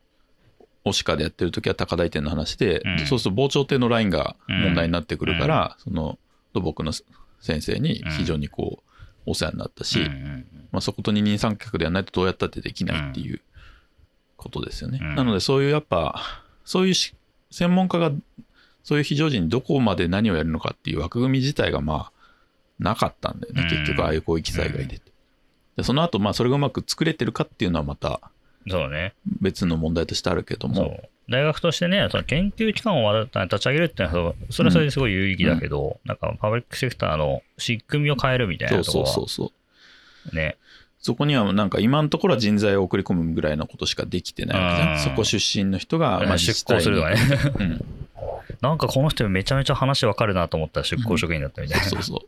[0.93, 3.07] シカでやってる時は高台店の話で、うん。
[3.07, 6.19] そうすると防潮堤のラインが問題になってくるから、その
[6.53, 6.93] 土木の
[7.41, 8.83] 先生に非常にこ
[9.27, 13.41] うお世話になったし、うんうんまあ、そこと二人三脚ではないとどうやったってできないっていう
[14.37, 14.99] ことですよね。
[15.01, 15.15] うん。
[15.15, 16.21] なのでそういうやっぱ
[16.65, 17.15] そういうし
[17.51, 18.13] 専門家が
[18.83, 22.13] そういう非常時にどこまで何をやるのかっていう枠組み自体がまあ
[22.79, 23.69] なかったんだよね、うん。
[23.69, 25.01] 結局ああいう広域災害で。
[25.77, 28.21] でその後まあそれがうまく作れてるかっていうのはまた
[28.69, 29.15] そうね。
[29.41, 31.09] 別の問題としてあるけども、そう。
[31.31, 39.53] 大学としてね、その研究機関を立ち上げるっていうのは、それはそれですごい有意義だけど、なんかパブリックセクターの仕組みを変えるみたいそうそうなところはそうそ
[40.33, 40.37] う。
[40.37, 40.57] ね。
[40.99, 44.99] そこにはなんか今のところは人材を送り込むぐらいのことしかできてないわけじゃうんん。
[45.01, 47.17] そこ出身の人が、まあ出向するとかね。
[47.61, 47.85] うん
[48.61, 51.85] なんかこの人めちゃめちゃ話わかるなと思ったら出向職員だったみたいな。
[51.87, 52.21] そうそう。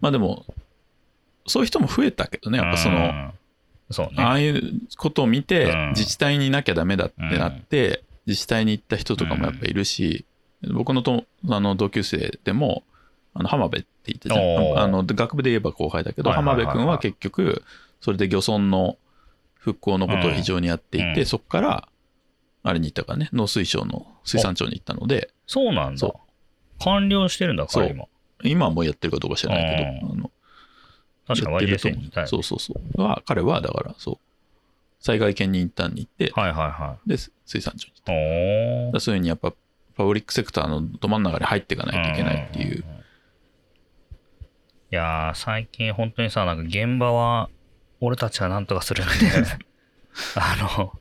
[0.00, 0.44] まあでも、
[1.46, 3.32] そういう人も増えたけどね、やっぱその、うん
[3.90, 4.22] そうね。
[4.22, 10.24] ああいうことを見てうん、自治体にいなきゃダメだってなって、自治体に行った人とかもやっぱいるし、
[10.72, 12.84] 僕のとあの同級生でも、
[13.34, 17.62] あの浜辺って言ってたあの学部で言えば後輩だけど、浜辺君は結局、
[18.00, 18.96] それで漁村の
[19.58, 21.26] 復興のことを非常にやっていて、うん。
[21.26, 21.88] そこから
[22.62, 25.98] あれに行ったからね、農水省の水産庁に行ったので、そうなんだ。
[25.98, 26.20] そ。
[26.80, 27.84] 完了してるんだ、そう。
[27.84, 28.06] 彼今。
[28.44, 30.30] 今はもうやってるかどうか知らないけど、うあの
[31.26, 33.02] 確かにやってると YJS 思にいたよねうそうそうそう。
[33.02, 34.18] は、彼はだから、そう、
[35.00, 38.12] 災害兼任一旦に行って、はいはいはで、水産庁に行った。
[38.12, 38.16] い。
[38.16, 39.52] おーだからそういうふうにやっぱ、
[39.94, 42.82] パブリックセクターのど真ん中に入っていかないといけないっていう。
[42.82, 43.02] んんんん
[44.92, 47.48] いやー、最近本当にさ、なんか現場は、
[48.00, 49.12] 俺たちはなんとかするんで、
[50.36, 50.92] あの、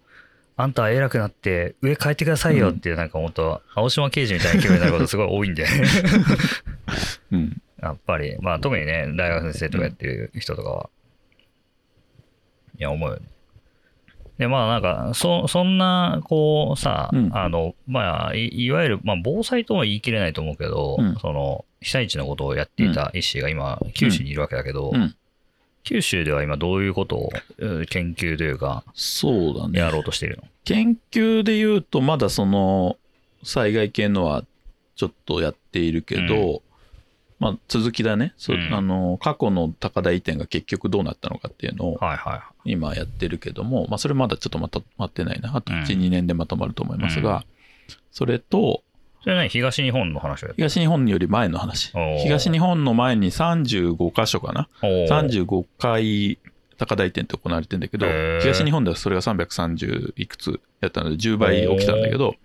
[0.56, 5.66] あんたは偉くなって上変えてくださいよっていう、なんか本当、青島刑事みたいな気分になることすごい多いんで、
[7.32, 7.62] うん。
[7.82, 10.90] やっぱり、まあ特にね、大学先生とかやってる人とかは、
[12.78, 13.28] いや、思うよね。
[14.38, 17.30] で、まあなんか、そ、そんな、こうさ、うん。
[17.36, 21.16] あの、まあい、いわゆる、まあ防災とは言い切れないと思うけど、うん。
[21.18, 25.16] その、被災地のことをやっていた医師が今、九州にいるわけだけど、うん。
[25.84, 29.80] 九州では今どういうことをうん研究というか、そうだね。
[29.80, 32.98] やろうとしているの、研究で言うと、まだその、
[33.44, 34.44] 災害系のは
[34.96, 36.62] ちょっとやっているけど、
[37.42, 38.36] まあ、続きだね。
[38.38, 38.72] そうん。
[38.72, 42.00] あの、過去の高台移転が結局どうなったのかっていうのを
[42.66, 45.52] 今やってるけども、まあ、それまだちょっとまとまってないな。
[45.56, 45.80] あとうん。
[45.80, 47.44] 1、2年でまとまると思いますうが、
[48.12, 48.84] それと、
[49.22, 49.24] い。
[49.24, 49.50] それ何？
[49.50, 51.92] 東日本の話を東日本より前の話。
[52.22, 54.70] 東日本の前に35箇所かな。
[54.84, 55.08] おー。
[55.08, 56.38] 35回
[56.78, 58.08] 高台移転って行われてんだけど
[58.42, 62.36] 東日本ではそれが330いくつやったので10倍起きたんだけど、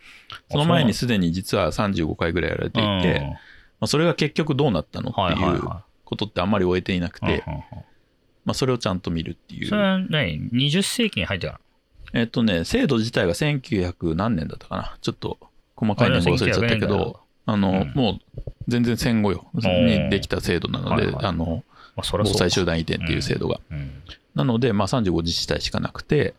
[0.51, 3.35] その前にすでに実は35回ぐらいやられていて、うん
[3.81, 7.21] まあ、それが結局どうなったのっていうはいはいはことってあんまり終えていなくい。
[7.21, 7.65] て、うんうんうん
[8.47, 9.69] まあ、それをちゃんと見るっていう。
[9.69, 12.21] それは何 ?20 世紀に入ってから？
[12.21, 14.97] えっとね、制度自体が1900何年だったかな。
[15.01, 15.39] ちょっと
[15.75, 19.47] 細かい年号忘れちゃったけあれは1900年代ど、あの、うんもう全然戦後よ。
[19.55, 21.65] ーにできた制度なので、はいはいあの、
[21.97, 23.61] 防災集団移転っていう制度が。
[23.71, 24.03] うん
[24.37, 26.35] なので、まあ35自治体しかなくて、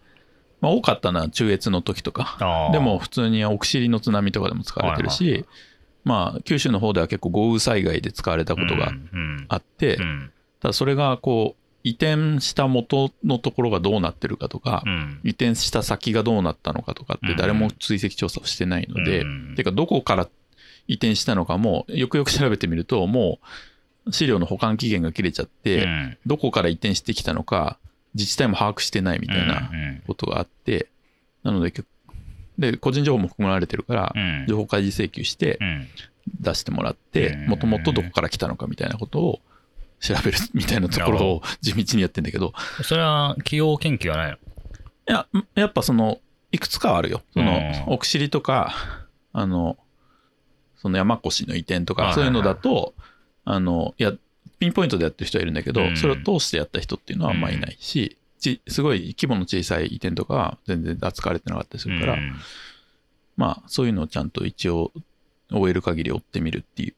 [0.61, 5.45] まあ多かったのは中越の時とか、でも普通に奥尻の津波とかでも使われてるし、はい
[6.07, 15.21] まあ九州の方では結構豪雨災害で使われたことがうんあって、うんただそれがこう移転した元のところがどうなってるかとか、うん。
[15.23, 19.53] 移転した先がどうなったのかとかって誰も追跡調査をしてないので、うん。
[19.55, 20.27] てかどこから
[20.87, 23.39] 移転したのかもよくよく調べてみるとも
[24.05, 26.17] う資料の保管期限が切れちゃって、うん。
[26.25, 27.77] どこから移転してきたのか
[28.15, 30.03] 自治体も把握してないみたいなうん。
[30.07, 30.87] ことがあって、
[31.43, 31.87] なので結
[32.57, 34.45] で個人情報も含まれてるから、うん。
[34.47, 35.87] 情報開示請求してうん。
[36.41, 39.39] 出してもらってうんもともとどこから来たのかみたいなことを
[40.01, 42.53] 調べる みたいなところを地道にやってんだけど。
[42.83, 44.37] それは企業研究はないの？
[44.37, 44.37] い
[45.05, 46.19] ややっぱその
[46.51, 47.21] いくつかはあるよ。
[47.33, 47.93] そのうん。
[47.93, 48.73] 奥尻とか
[49.33, 49.77] あの
[50.77, 52.93] その山越の移転とかそういうのだと
[53.45, 54.13] あのいや
[54.59, 55.97] ピンポイントでやってる人はいるんだけど、うん。
[55.97, 58.17] それを通してやった人っていうのはあんまいないし、
[58.55, 62.35] ちすごい規模の小さい移転とかは全然扱われてなかったりするから、うん。
[63.35, 64.91] まあ、そういうのをちゃんと一応、
[65.51, 66.95] 終える限り追ってみるっていう、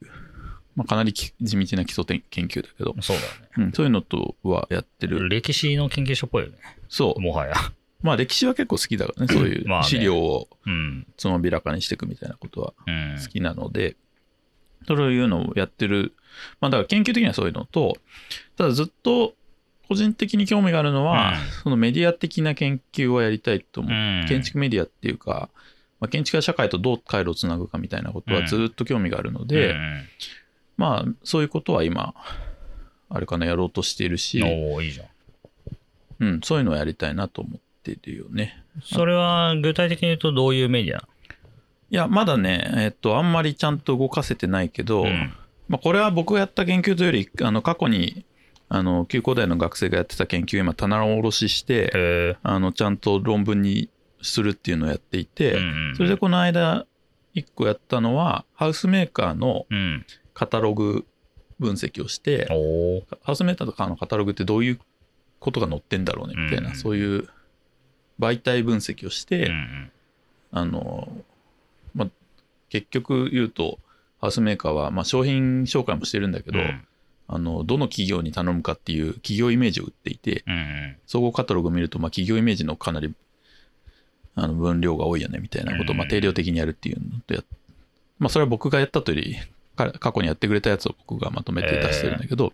[0.74, 3.22] まあ、かなりき地道な基礎研研究だけど、そうだ
[3.58, 5.28] うん、そういうのとはやってねる。
[5.28, 6.56] 歴史の研究所っぽいよね。
[6.88, 7.20] そう。
[7.20, 7.54] もはや。
[8.02, 11.06] まあ、歴史は結構好きだからね、 そういう資料をうん。
[11.16, 13.18] つまびらかにしていくみたいなことはうん。
[13.22, 13.96] 好きなので、
[14.88, 16.14] そういうのをやってる。
[16.60, 17.98] まあ、だから研究的にはそういうのと、
[18.56, 19.34] ただずっと
[19.90, 21.36] 個人的に興味があるのは、うん。
[21.64, 23.92] そのメディア的な研究をやりたいと思う。
[23.92, 24.24] うん。
[24.28, 25.48] 建築メディアっていうか、
[25.98, 30.04] まあ、建築や社会とどう回路をつなぐかみたいなことはずっと興味があるので、うん。
[30.76, 32.14] まあそういうことは今
[33.08, 35.06] あれかなやろうとしているし、おおいいじゃん。
[36.20, 38.62] うん、そういうのをやりたいなと思ってるよね。
[38.84, 45.32] それは具体的に言うとどういうメディアいやまだねえっとあんまりちゃんと動かせてないけど、うん。
[45.68, 48.24] まあ、これは僕がやった研究というよりあの過去に
[48.70, 53.90] あの旧工大の学生がやってた研究を今棚卸ししてへあのちゃんと論文に
[54.22, 55.58] するっていうのをやっていて、
[55.96, 56.86] それでこの間
[57.34, 60.06] 一個やったのはハウスメーカーのうん。
[60.40, 61.04] カタログ
[61.58, 62.46] 分析をして
[63.22, 64.80] ハウスメーカーのカタログってどういう
[65.38, 67.28] ことが載ってんだろうねみたいな、うんそういう
[68.18, 69.92] 媒体分析をして、うん
[70.52, 71.08] あの、
[71.94, 72.08] まあ、
[72.70, 73.78] 結局言うと
[74.20, 76.86] ハウスメーカーは、まあ、商品紹介もしてるんだけど、うん
[77.32, 80.96] あのどの企業に頼むかっていう企業イメージを売っていてうんうん。
[81.06, 83.14] 総合カタログを見ると、まあ、企業イメージのかなり
[84.34, 86.10] あの分量が多いよねみたいなことを、まあ、うん。
[86.10, 87.42] 定量的にやるっていうのとや
[88.18, 89.36] まあ、それは僕がやったというより
[89.76, 92.52] か過去にやってくれたやつを僕がまとめて出してるんだけど、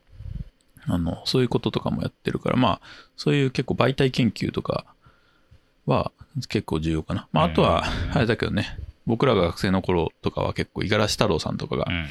[0.87, 2.81] あのそういうこととかもやってるからまあ
[3.17, 4.85] そういう結構媒体研究とか
[5.87, 6.13] は
[6.49, 12.07] 結構重要かな、まあ、あとはあれだけどね僕らが学生の頃とかは結構五十嵐太郎さんとかが、うん。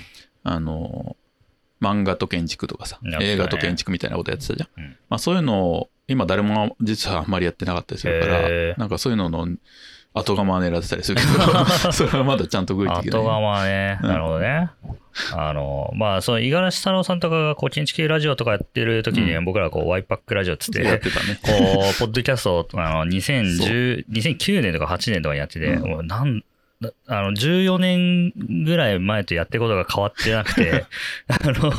[0.47, 1.15] あの
[1.86, 4.84] 漫画と建築とかさ、映画と建築みたいなことやってたじゃん。
[4.84, 9.48] うんまあそういうのを、今誰も実はあんまりやってなかったりするから、なんかそういうのの
[10.15, 13.21] 後釜狙ってたりするけど、 それはまだちゃんと動いていけない。
[13.21, 14.00] 後釜ね。
[14.02, 14.69] うんなるほどね。
[15.34, 21.39] あの、まあ、その、五十嵐太郎さんとかが、こう、建築系ラジオとかやってる時に、う僕ら、こう、ワイパックラジオっつって、やってたね。
[21.41, 26.41] こう、ポッドキャスト、あの、2010、2009年とか8年とかにやってて、うんもうなん、な
[27.08, 28.34] あの、14年
[28.65, 30.86] ぐらい前とやってることが変わってなくて、
[31.28, 31.71] あの、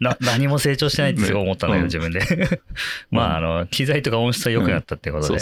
[0.00, 2.60] な、何も成長してないってすごい思ったんだけど、うん自分で。
[3.10, 5.40] まあ、あの、機材とか音質は良くなったってことで。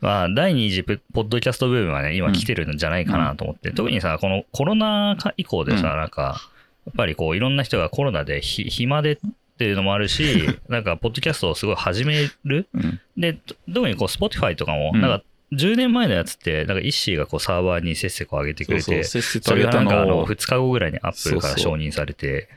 [0.00, 6.40] まあ、第二次ポッドキャストブームはね、今来てるんじゃないかなと思って、特にさ、このコロナ禍以降でさ、うんなんか、
[6.86, 9.18] やっぱりこう、いろんな人がコロナでひ暇でっ
[9.58, 12.68] ていうのもあるし、 なんか、ポッドキャストをすごい始める。
[12.72, 13.00] うん。
[13.16, 22.48] で、と特にこう、Spotify とかも、うんなんか、10年前のやつって、なんか、イッシーがこう、サーバーにせっせこう上げてくれて、それがなんかあののを、2日後ぐらいにアップルから承認されて、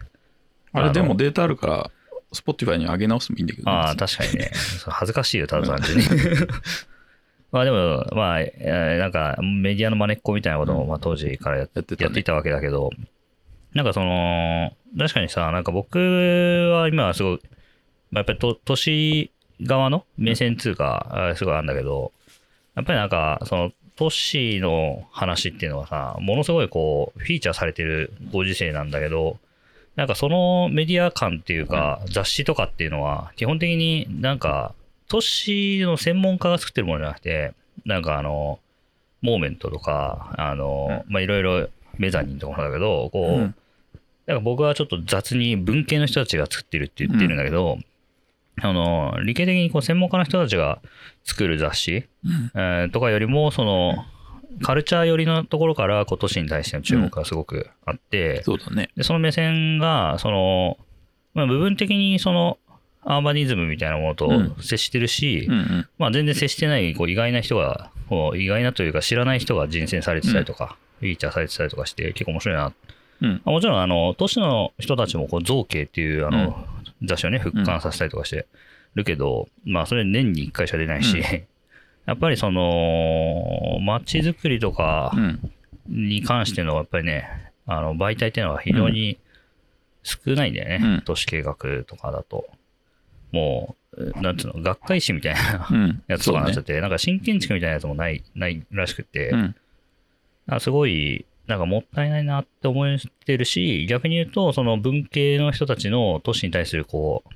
[0.74, 1.92] あれでもデータあるから、
[2.34, 4.52] Spotify に上げ直してもいいんだけどね、ああ、確かにね。
[4.88, 6.06] 恥ずかしいよ、ただ単純に。
[7.52, 12.02] まあでも、まあ、えーなんかメディアの真似っこみたいなことも、まあ当時からやって。
[12.02, 12.90] やっていたわけだけど、
[13.74, 17.40] なんかその、確かにさ、なんか僕は今はすごい、
[18.12, 22.14] まあ、やっぱり都都市側の目線通貨、あすごいあるんだけど、
[22.82, 29.38] やっぱりなんか、その、都市の話っていうのはさ、ものすごいこう、フィーチャーされてるご時世なんだけど、
[29.96, 34.74] なんかそのメディア感っていうか、雑誌とかっていうのは、基本的になんか、
[35.08, 37.54] 都市の専門家が作ってるものじゃなくて、
[37.86, 38.60] なんかあの、
[39.22, 41.68] モーメントとか、あの、まあいろいろ
[41.98, 43.56] メザニンとかもだけど、こう、うん。
[44.26, 47.78] なんか僕はちょっと雑に文系の人たちが作ってるって言ってるんだけど、
[48.60, 50.82] あの、理系的にこう専門家の人たちが
[51.24, 54.06] 作る雑誌、うんえーとかよりも、その、
[54.62, 58.90] カルチャー寄りのところから、こう、都市に対しての注目がすごくあって、そうだね。
[58.98, 60.78] で、その目線が、その、
[61.34, 62.58] まあ、部分的にその、
[63.04, 65.88] アーバニズムみたいなものとうん接してるし、うんうん。
[65.98, 72.74] まあ全然接してないこう意外な人が、こう意外なというか知らない人が人選されてたりとか、フィーチャーされてたりとかして結構面白いな。
[73.22, 73.42] うん。
[73.44, 76.66] あもちろんあの、都市の人たちもこう造形っていうあの、
[77.04, 78.48] 雑誌をね、復刊させたりとかして
[78.96, 81.24] るけど、まあそれ年に1回しか出ないし、うん
[82.08, 85.52] やっぱりその、街づくりとかうん。
[85.88, 89.18] に関してのやっぱりね、あの媒体っていうのは非常に
[90.04, 90.80] 少ないんだよね。
[90.84, 92.48] うん都市計画とかだと。
[93.32, 96.04] もう、なんていうの、学会誌みたいなうん。
[96.08, 99.56] やつとかになっちゃって、なんか新建築みたいなやつもない、ないらしくて、うん。
[100.48, 107.30] あすごい、なんかもったいないなって思ってるし、逆に言うと、その文系の人たちの都市に対するこう、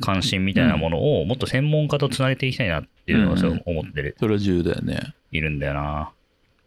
[0.00, 5.14] 関心みたいなものをもっと専門家とつなげていきたいなっていうのを思ってる、それは重要だよね。
[5.32, 6.12] いるんだよな。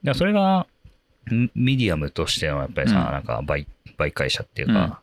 [0.04, 0.68] だそれが、
[1.30, 3.12] ミミディアムとしてのやっぱりさ、うん。
[3.12, 5.02] なんか媒媒介者っていうか、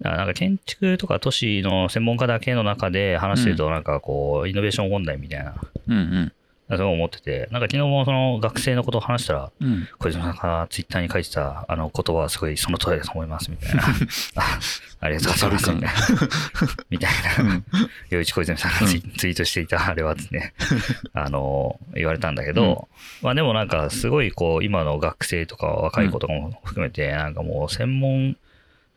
[0.00, 5.54] だからなんか建築とか都市の専門家だけの中で話してると、なんかこう、イノベーション問題みたいな、
[6.78, 9.88] そう思ってて、なんか昨日もその学生のことを話したら、うん。
[9.98, 13.82] これなんかツイッターに書いてたあの言葉はすごいその通りだと思いますみたいな。
[14.36, 14.58] あ
[15.00, 15.92] ありがとうございます みたいな。
[16.90, 17.62] みたいな。
[18.10, 20.54] 洋一小泉さんがツイ,、ツイートしていたあれはですね、
[21.12, 22.88] あの、言われたんだけど、
[23.22, 28.36] まあでもなんかすごいこう今の学生とか若い子とかも含めて、なんかもう専門、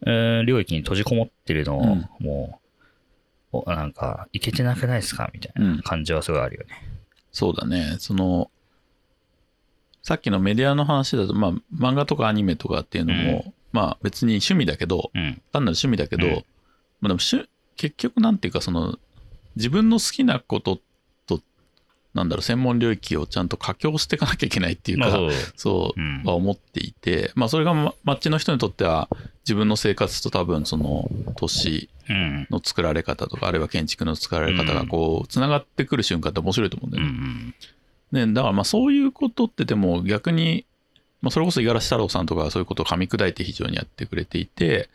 [0.06, 2.62] えー領域に閉じこもってるのを、うんも
[3.52, 6.97] う、おなんかいけてなくないですかみたいうんな感じはすごいあるよね。
[7.38, 7.98] そうだね。
[8.00, 8.50] その、
[10.02, 15.40] さっきのメディアの話だと、まあ、漫画とかアニメとかっていうのも、まあ別に趣味だけど、うん。
[15.52, 16.44] 単なる趣味だけど、うんまあで
[17.14, 18.98] も趣結局なんていうかその
[19.56, 20.82] 自分の好きなことと
[22.18, 26.28] なんだろう専門領域をちゃんと佳境していかなきゃいけないっていうか、まあそう。
[26.28, 29.08] は思っていて、まあそれがま街の人にとっては
[29.46, 32.48] 自分の生活と多分その都市うん。
[32.50, 37.12] の作られ方とかあるいは建築の作られ方がこうつながってくる瞬間って面白いと思うんだよね。
[37.12, 37.54] ん。
[38.30, 40.66] ねだからまあそういうことってでも逆に、
[41.22, 44.90] まあ、それこそ五十嵐太郎さんとかはそういうことを噛み砕いて非常にやってくれていて、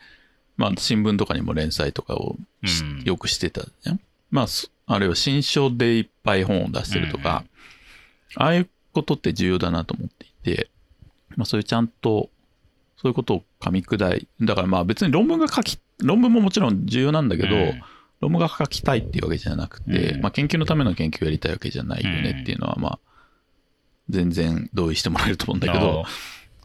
[0.57, 2.35] まあ新聞とかにも連載とかを
[3.05, 3.99] よくしてたじゃん。
[4.31, 7.43] まあそあるいは新書でいっぱい本を出してるとか、
[8.35, 10.69] ああいうことって重要だなと思っていて、
[11.35, 12.29] まあそういうちゃんと
[12.97, 17.81] そういうことを噛み砕いだからまあ別に論文が書き論文ももちろん重要なんだけど、うん。
[18.19, 20.21] 論文が書きたいっていうわけじゃなくて、うん。
[20.21, 22.99] まあ、研究のための研究をやりたいわけじゃないよねっていうのは、まあ、
[24.07, 26.05] 全然同意してもらえると思うんだけど、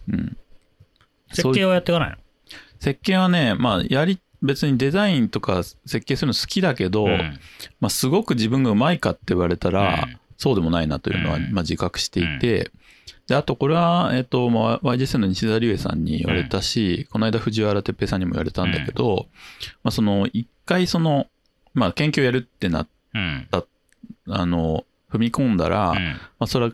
[0.08, 0.36] うん、
[1.32, 2.16] 設計はやっていかないの？
[2.78, 7.38] 設計はね、まあ、やり、別にデザインとか設計するの好きだけど、うん。
[7.80, 10.18] まあ、すごく自分がうまいかって言われたら、うん。
[10.36, 11.52] そうでもないなというのは、うん。
[11.52, 12.70] まあ、自覚していて、
[13.26, 19.26] で、あとこれは、えっ、と、まあ、YGS の西田龍英さんに言われたし、この間藤原哲平さんにも言われたんだけど、
[19.82, 21.26] まあ、その、一回その、
[21.74, 23.48] まあ、研究やるってなっうん。
[24.30, 25.96] あの、踏み込んだら、うん。
[25.96, 26.72] まあ、それは、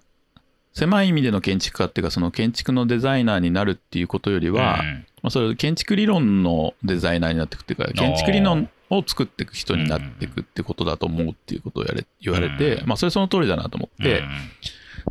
[0.72, 12.87] 狭い意味での建築家っていうかその建築のデザイナーになるっていうことよりは、うんまあ、それ建築理論のデザイナーになっていくっていうか建築理論を作っていく人になっていくってことだと思うっていうことをやれ言われて、うん。
[12.87, 14.29] まあそれその通りだなと思って、うん。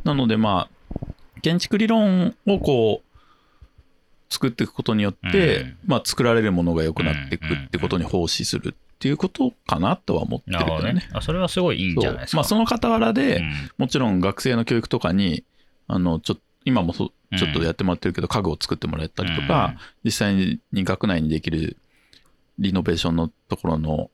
[0.03, 1.05] なのでまあ
[1.41, 3.19] 建築理論をこう
[4.29, 5.77] 作っていくことによって、うん。
[5.87, 10.93] まあ作られるものが良くなっていくってことに奉仕するっていうことかなとは思ってるなるほどね。
[10.93, 11.09] ね。。
[11.11, 12.43] あそれはすごいいいんじゃないですか。
[12.43, 12.59] そう。
[12.59, 13.51] まあその傍らで、うん。
[13.79, 15.43] もちろん学生の教育とかに
[15.87, 17.37] あのちょ今もそうん。
[17.37, 21.77] ちょっとやってもらってるけど、家具を作ってもらったりとか、実際に学内にできる
[22.59, 24.11] リノベーションのところの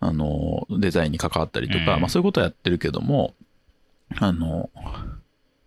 [0.00, 2.00] あのデザインに関わったりとか、うん。
[2.00, 3.34] まあ、そういうことはやってるけども
[4.16, 4.70] あの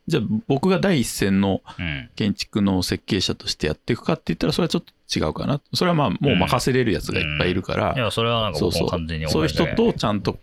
[0.08, 2.10] じゃあ僕が第一線のうん。
[2.16, 5.60] 建築の設計者としてやっていくかって言ったらそれはちょっと違うかな。
[5.74, 8.82] それはまあもう任せれるやつがいっぱいいるから、いや、それはなんかそうそう。
[8.84, 10.40] 僕も完全にそういう人とちゃんと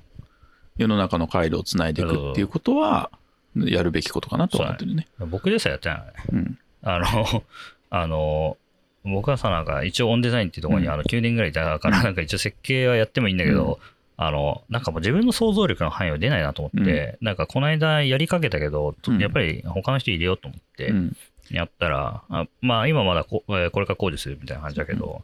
[0.76, 3.10] 世の中の回路をつないでいくっていうことは
[3.56, 5.06] やるべきことかなとは思ってるね。
[5.30, 5.98] 僕でさえやってない。
[5.98, 6.12] のね。
[6.32, 6.58] うん。
[6.82, 7.44] あの、
[7.90, 8.56] あの、
[9.04, 10.92] 僕はさ、なんか一応オンデザインっていうところにうん。
[10.92, 13.80] あの9年ぐらいいたから、なんか一応設計はやってもいいんだけど、
[14.16, 19.18] あの、なんかもう自分の想像力の範囲は出ないなと思って、なんかこの間やりかけたけど、うん。
[19.18, 21.16] やっぱり他の人入れようと思ってう、ん。
[21.50, 25.22] やったら、あまあ今まだこえーこれから工事するみたいな感じだけど、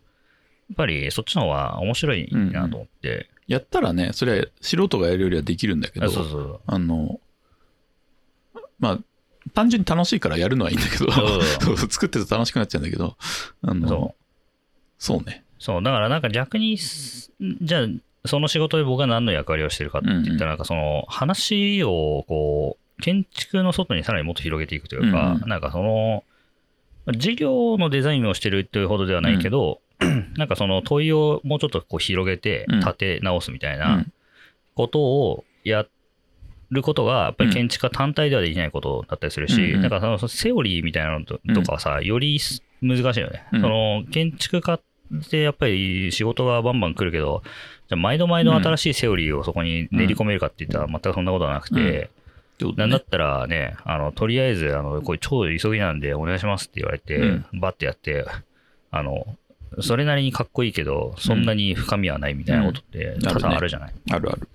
[0.70, 6.60] やっぱりそっちの方が面白いなと思って、やったらね、それは素人がやるよりはできるんだけど、あそうそう。
[6.66, 7.20] あの、
[8.78, 8.98] まあ、
[9.52, 11.10] 単純に楽しいからやるのはいいんだけど、
[11.90, 13.16] 作ってると楽しくなっちゃうんだけど、
[13.62, 14.14] あの、そ
[14.98, 15.44] そうね。
[15.58, 17.86] そう、だからなんか逆にす、じゃあ、
[18.26, 25.48] その仕事で僕が何の役割をしてるかって言ったら、なんかその話をこう、建築の外にさらにもっと広げていくというか、うんうん。
[25.48, 26.24] なんかその、
[27.12, 29.80] 事業のデザインをしてるっていうほどではないけど、
[30.36, 32.78] なんかその問いをもうちょっとこう広げてうん。
[32.80, 34.12] 立て直すみたいうなん。
[34.74, 35.86] ことをや
[36.70, 39.80] ることが、やっぱり建築家単体ではできないことだったりするし、うんうん。
[39.82, 42.38] なんかそのセオリーみたいなのととかはさ、より
[42.82, 43.44] 難しいよね。
[43.52, 43.60] うん。
[43.60, 44.80] その建築家っ
[45.30, 47.42] てやっぱり仕事がバンバン来るけど、
[47.88, 52.10] じゃあ毎度毎度新しいセオリーをそこに練り込めるかって言ったら全くそんなことはなくて、
[52.54, 52.74] ってことね。
[52.76, 57.60] なんだったらね、あの、とりあえず、あの、これ超急ぎなんでお願いしますって言われて、うん。
[57.60, 58.24] バッてやって、
[58.90, 59.36] あの、
[59.80, 63.94] それなりにかっこいいけど、そんなに深みはないみたいなことって多々あるじゃない。
[64.12, 64.48] あるある。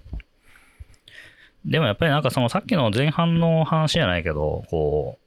[1.70, 5.20] でもやっぱりなんかそのさっきの前半の話じゃないけど、こ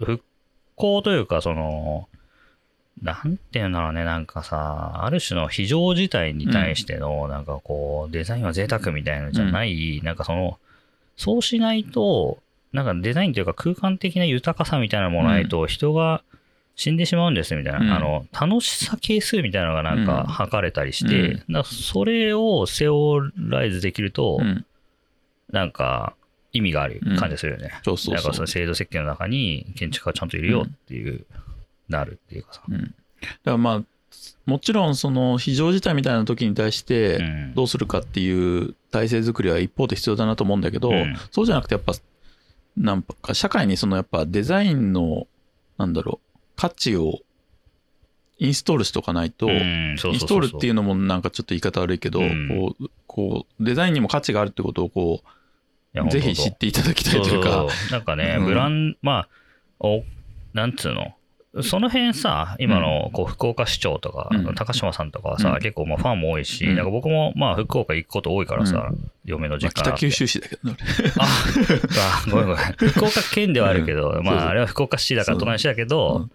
[0.00, 0.24] う、復
[0.74, 2.08] 興というか、その、
[3.00, 10.58] なんていうんだろうね、なんかさ、ある種の非常事態に対しての、なんかこう、デザインは贅沢みたいなのじゃない、なんかその、
[11.16, 12.38] そうしないと、
[12.72, 16.22] なんかデザインというか空間的な豊かさみたいなものないと、人が
[16.74, 17.92] 死んでしまうんですみたいな、うん。
[17.92, 21.64] あの、楽しさ係数みたいなのがなんか測れたりして、うん。
[21.64, 24.66] それをセオライズできると、うん。
[25.54, 26.14] なんか
[26.52, 27.70] 意味がある感じがするよね。
[27.84, 31.24] そうそうそなんかそうの制度設計の中に建築家がちゃんといるよっていう、
[31.88, 32.62] なるっていうかさ。
[32.68, 32.80] うん。
[32.80, 32.94] だか
[33.44, 33.82] らまあ、
[34.46, 37.54] もちろんその非常事態みたいな時に対して、うん。
[37.54, 41.16] どうするかっていう体制作りは一方で必要だなと思うんだけど、うん。
[41.30, 41.94] そうじゃなくてやっぱ
[42.76, 45.28] なんか社会にそのやっぱデザインの
[45.78, 47.20] なんだろう価値を
[48.38, 49.96] インストールしておかないと、うん。
[49.98, 52.48] そうインストールっていううのもなんかちょっと言い方悪いけど、うん。
[52.48, 55.28] こうこうデザインにも価値があるってことをこう
[56.10, 57.50] ぜひ知っていただきたいというか。
[57.50, 58.44] そうそうなんかね、うん。
[58.46, 59.28] ブランまあ、
[59.80, 60.04] お
[60.52, 61.14] なんつうの、
[61.62, 64.54] その辺さ、今のこう福岡市長とか、うん。
[64.54, 65.58] 高島さんとかはさ、うん。
[65.60, 66.76] 結構まあファンも多いし、うん。
[66.76, 68.90] なんか僕もまあ福岡行くこと多いからさ、
[69.24, 70.76] 嫁のまあ、実家北九州市だけどね。
[71.18, 72.64] ああ、ごめんごめん。
[72.90, 75.86] 福岡県ではあるけど、まあ、あれは福岡市だから隣の市だけう。
[75.86, 76.30] どん、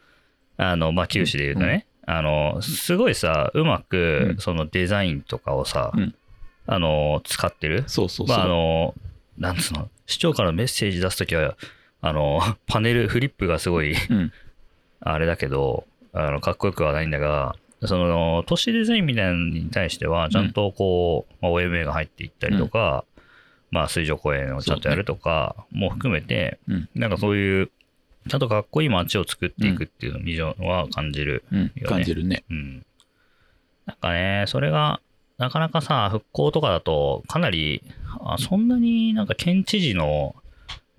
[0.57, 6.16] あの、まあ、九州で言うとね、あの、すごいさ、うまく、そのデザインとかをさうん、
[6.66, 7.84] あの、使ってる？
[7.88, 8.95] そうそうそう、まあ、あの、
[9.40, 11.56] なんつうの、市長からメッセージ出すときは、
[12.02, 14.32] あの、 パネル、フリップがすごい、うん。
[15.02, 23.06] あれだけど、あの、かっこよくはないんだが、その、都市デザインみたいなのに対しては、ちゃんとこう、まあ、OMA が入っていったりとか、
[23.72, 26.90] まあ、水上公園をちゃんとやるとかも含めて、うん。
[26.96, 27.72] なんかそういう、
[28.28, 31.46] ちゃんとかっこいい街を作っていくっていうのをビジョンは感じる。
[31.52, 31.60] うん。
[31.60, 32.44] よね感じるね。
[32.50, 32.86] うん。
[33.86, 35.00] なんかね、それが、
[35.38, 37.82] なかなかさ、復興とかだと、かなり、
[38.22, 40.36] あそんなになんか県知事の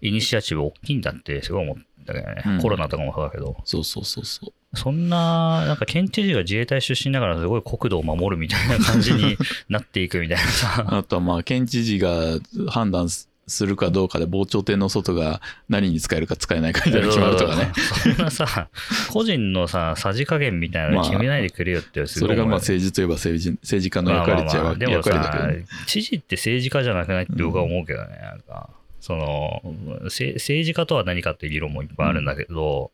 [0.00, 2.42] イニシアチブ大きいんだってすごい思ったけどね。
[2.46, 3.56] うんコロナとかもそうだけど。
[3.64, 9.36] そうそうそうそうそんな、なんか県知事が自衛隊出身だからすごい国土を守るみたいな感じに
[9.68, 10.84] なっていくみたいなさ。
[10.96, 12.38] あとはまあ県知事が
[12.68, 17.72] 判断すするかどうかで防潮堤の外が何に使えるか使えないかみたいなの決まるとかね。
[18.02, 18.68] そんなさ、
[19.10, 28.70] 個人のさ、さじ加減みたいなの決めないでくれよってすそれがまあ政治といえば政治政治家の役割っちゃまあ役割ださけどね、知事って政治家じゃなくないって僕は思うけどね、なんか。
[29.00, 29.62] その、
[30.10, 32.90] せ政治家とは何かっていう議論もいっぱいあるんだけど、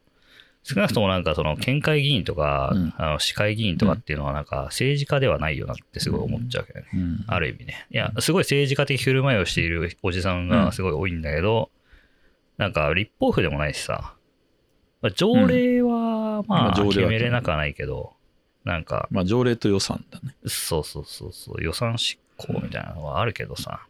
[0.68, 2.94] 少なくともなんかその県会議員とか、うん。
[2.96, 6.86] あの市会議員とかっていうのはなんか政治家ではないよなってすごい思っちゃうわけどね。
[6.92, 7.24] うん。
[7.28, 7.86] ある意味ね。
[7.90, 11.70] いや、すごい政治家的振る舞いをしているおじさんがすごい多いんだけど、
[12.58, 14.14] なんか立法府でもないしさ、
[15.02, 18.14] まあ、条例はまあまあ条例は決めれなくはないけど、
[18.64, 20.34] なんか、まあ条例と予算だね。
[20.46, 23.86] そうそうそうそう、予算執行みたいなのはあるけどさ、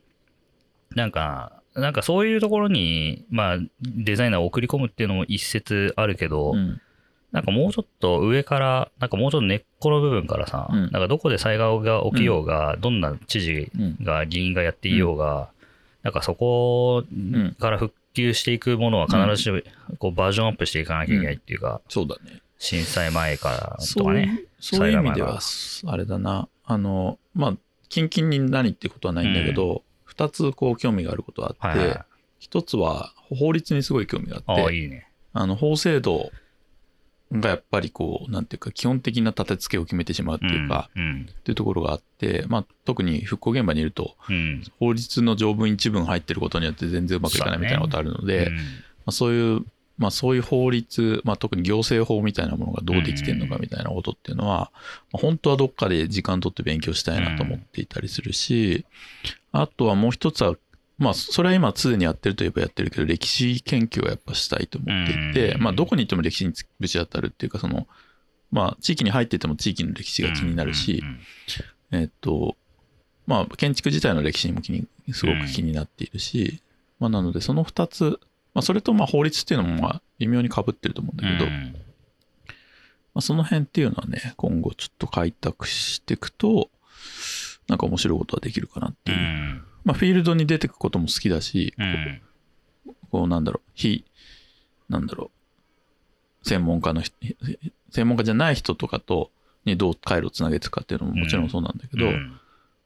[0.95, 6.81] なんか、なんかそういうところに、まあ、デザイナーを送り込むっていうのも一説あるけど、うん。
[7.33, 10.81] なんかもうちょっと上から、なんかもうちょっと根っこの部分からさ、うん。
[10.81, 15.51] なんかどこで災害が起きようが、どんな知事うんが、議員がやっていようが、
[16.03, 17.05] なんかそこ
[17.59, 19.61] から復旧していくものは必ずしも
[19.99, 22.41] こうバージョンアップしていかなきゃいけないっていうか、そうだね。
[22.59, 24.45] 震災前からとかね。
[24.61, 25.41] そういう意味では、
[25.87, 26.49] あれだな。
[26.65, 27.55] あの、まあ、
[27.89, 29.83] キンキンに何ってことはないんだけど、
[30.17, 32.05] 二、つこう興味があることはあって、はいはい。
[32.39, 35.09] 一つは法律にすごい興味があああ、って、いいね。
[35.33, 36.31] あの、法制度
[37.33, 41.27] がやっぱりこう、なんていうか、基本的な立て付けを決めてしまうっていうか、うん。
[41.31, 44.63] っていうところがあって、まあ、特に復興現場にいると、うん。
[44.79, 48.61] 法律の条文一文入ってることによって全然うまくいかないみたいなことあるので、うんま
[49.07, 49.65] あ、そういう、
[49.99, 54.71] まあ、そういう法律、まあ、特に行政法みたいなものがどうできてるのかみたいなことっていうのは、
[55.13, 58.85] まあ本当はどっかで時間取って勉強したいなと思っていたりするし、
[59.53, 60.55] あとはもう一つは、
[60.99, 67.87] まあ、それは今常にやってるといえばやってるけど、歴史研究はやっぱしたいと思っていて、うんまあ、どこに行っても歴史にぶち当たるっていうか、その、
[68.51, 71.21] まあ、地域に入ってても地域の歴史が気になるし、うん
[71.93, 72.57] えっと、
[73.27, 76.63] まあ、建築自体の歴史にも気に、すごく気になっているし、
[76.99, 78.19] まあ、なので、その二つ、
[78.57, 81.77] まあ、それと、まあ、法律っていうのも、まあ、微妙に被ってると思うんだけど、まうん。
[83.17, 86.71] あ、その辺っていうのはね、今後ちょっと開拓していくと、
[87.69, 89.19] なんか面白いことはできるかなっていう。
[89.19, 89.63] うん。
[89.85, 92.23] まあ、フィールドに出てくことも好きだし、うん。
[93.11, 94.07] こう、なんだろう、非、
[94.89, 95.31] なんだろ
[96.43, 97.15] う、専門家の人、
[97.91, 99.31] 専門家じゃない人とかと、
[99.67, 102.41] にどう回路をつなげていくかっていうのももちろんそうなんだけど、うん。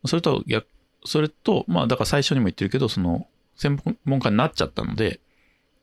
[0.04, 0.66] それと逆、
[1.04, 5.20] それと、まあだから最初にも言ってるけど、その、専門家になっちゃったので、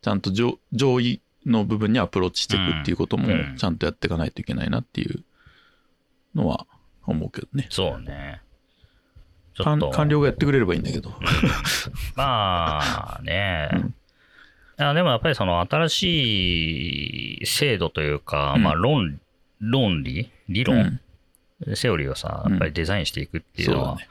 [0.07, 5.25] ちゃんと上上位の部分にアプローチしていくっていうこともうんちゃんとやっていかないといけないなっていう
[6.33, 6.65] のは
[7.05, 7.67] 思うけどね。
[7.69, 8.41] そうね。
[9.91, 11.13] 官僚がやってくれればいいんだけど。
[12.15, 13.93] まあね、うん
[14.79, 19.19] いやでもやっぱりその新しい制度というか、うんまあ論
[19.59, 21.01] 論理理論、
[21.73, 24.09] セオリーをさ、うんやっぱりデザインしていくっていうのはそうだね。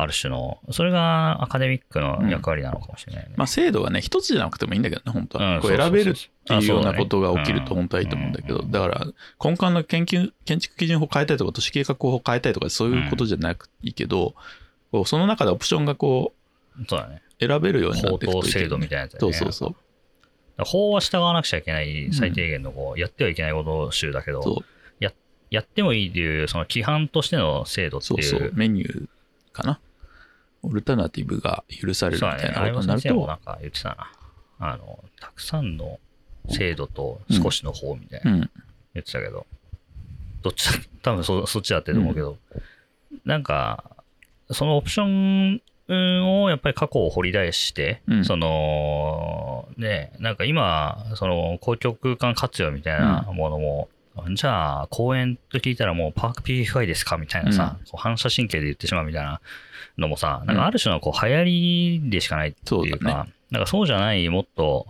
[0.00, 3.32] ある種の、それがアカデミックの役割なのかもしれないね。
[3.36, 5.56] まあ制度はね、一つじゃなくてもいいんだけどね、本当は。
[5.56, 9.06] うんこう選べるっていうようなことが起きると本当はいいと思うんだけど、だから
[9.44, 14.36] 根幹の研究、建築基準法変えたいとか、都市計画法変えたいとか、そういうことじゃなくていいけど、
[14.92, 16.32] こうその中でオプションがこ
[16.88, 17.20] そうだね。
[17.40, 19.18] う選べるようにな法っていくといね制度みたいなやつね。
[19.18, 19.76] そうそうそう。
[20.64, 24.64] 法は従わなくちゃいけない最低限のこう、やってはいけないこと集だけど、そう
[25.50, 28.22] やってもいいっていう、その規範としての制度っていう。
[28.22, 29.08] そうそう、メニュー
[29.52, 29.80] かな。
[30.62, 32.32] オルタナティブが許されるみ。
[32.40, 34.12] たいなことになると、先生もなんか言ってたな。
[34.60, 35.98] あの、たくさんの
[36.48, 38.38] 制度と少しの法みたいなうん、
[38.94, 39.46] 言ってたけど、
[40.42, 42.38] どっちだ、多分そそっちだってと思うけど、
[43.24, 43.84] なんか、
[44.50, 48.24] そのオプションをやっぱり過去を掘り出して、うん。
[48.24, 53.88] その、ね、なんか今、その公共空間活用みたいなものも、
[54.34, 59.40] じゃあ公園と聞いたらもうパーク PFI ですかみたいなさ、反射神経で言ってしまうみたいな
[59.98, 61.44] のもさ、なんかある種のこう流行
[62.02, 64.86] りでしかないっていうか、そうだなんかそうじゃない、もっと、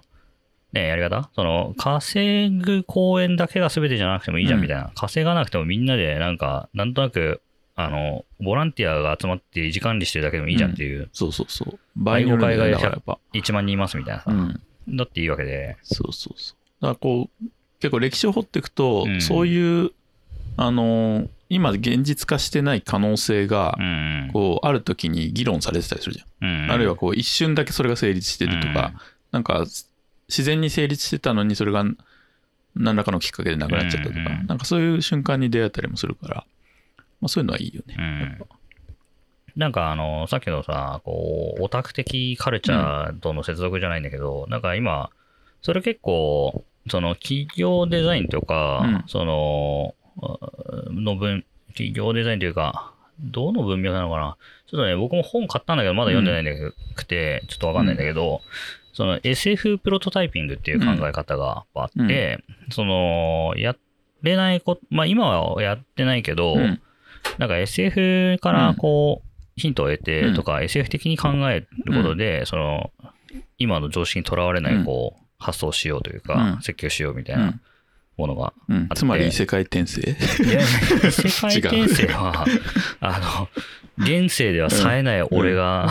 [0.72, 1.30] ね、やり方？
[1.34, 4.90] その、稼ぐ公園だけが全てじゃなくてもいいじゃんうんみたいな。
[4.94, 7.40] 稼がなくてもみんなで、なんか、なんとなく、
[7.74, 11.78] あの、ボランティアが集まって維持管理してるだけでもいいじゃんっていう、そうそうそう。
[11.96, 13.18] 場合によるんだよねだからやっぱ。
[13.32, 14.61] 1万人いますみたいなさ、うん。
[14.96, 15.76] だっていいわけで。
[15.82, 16.82] そうそうそう。
[16.82, 17.46] だからこう、
[17.80, 19.92] 結構歴史を掘っていくと、うんそういう、
[20.56, 24.30] あのー今現実化してない可能性がう、ん。
[24.32, 26.64] こう、ある時に議論されてたりするじゃん。
[26.64, 26.70] うん。
[26.70, 28.92] あるいはこう、一瞬だけそれが成立してるとか、
[29.32, 29.64] なんか、
[30.28, 31.84] 自然に成立してたのに、それが
[32.74, 36.34] 何らかのきっかけでなくなっちゃったとか、うんなんかそういう瞬間に出会えたりもするから、
[37.20, 37.96] まあそういうのはいいよね。
[37.99, 38.46] うんやっぱ
[39.57, 45.11] なんかあの、さっきのさ、こう、オタク的カルチャーとの接続じゃないんだけど、なんか今、
[45.62, 49.96] それ結構、その企業デザインとか、うんその、
[50.90, 54.36] の分、企業デザインというか、どの文脈なのかな。
[54.66, 58.42] ちょっとね、僕も本買ったんだけど、まだ読んでないんだけど、くて、ちょっとわかんないんだけど、
[58.92, 63.76] その SF プロトタイピングっていう考え方があって、その、や
[64.22, 66.80] れないこと、まあ今はやってないけど、うん。
[67.38, 69.28] なんか SF からこう、
[69.60, 70.34] ヒントを得てうん。
[70.34, 72.90] とか、SF 的に考えることで、その、
[73.58, 76.62] 今の常識にとらわれない、こう、発想しようというか、うん。
[76.62, 77.60] 設計をしようみたいうなん
[78.18, 78.52] ものが。
[78.68, 80.00] うんあってつまり異世界転生？
[80.02, 80.04] い
[80.52, 80.60] や、
[81.10, 82.44] 世界転生は、
[83.00, 83.48] あ
[83.98, 85.88] の、現世では冴えない俺が、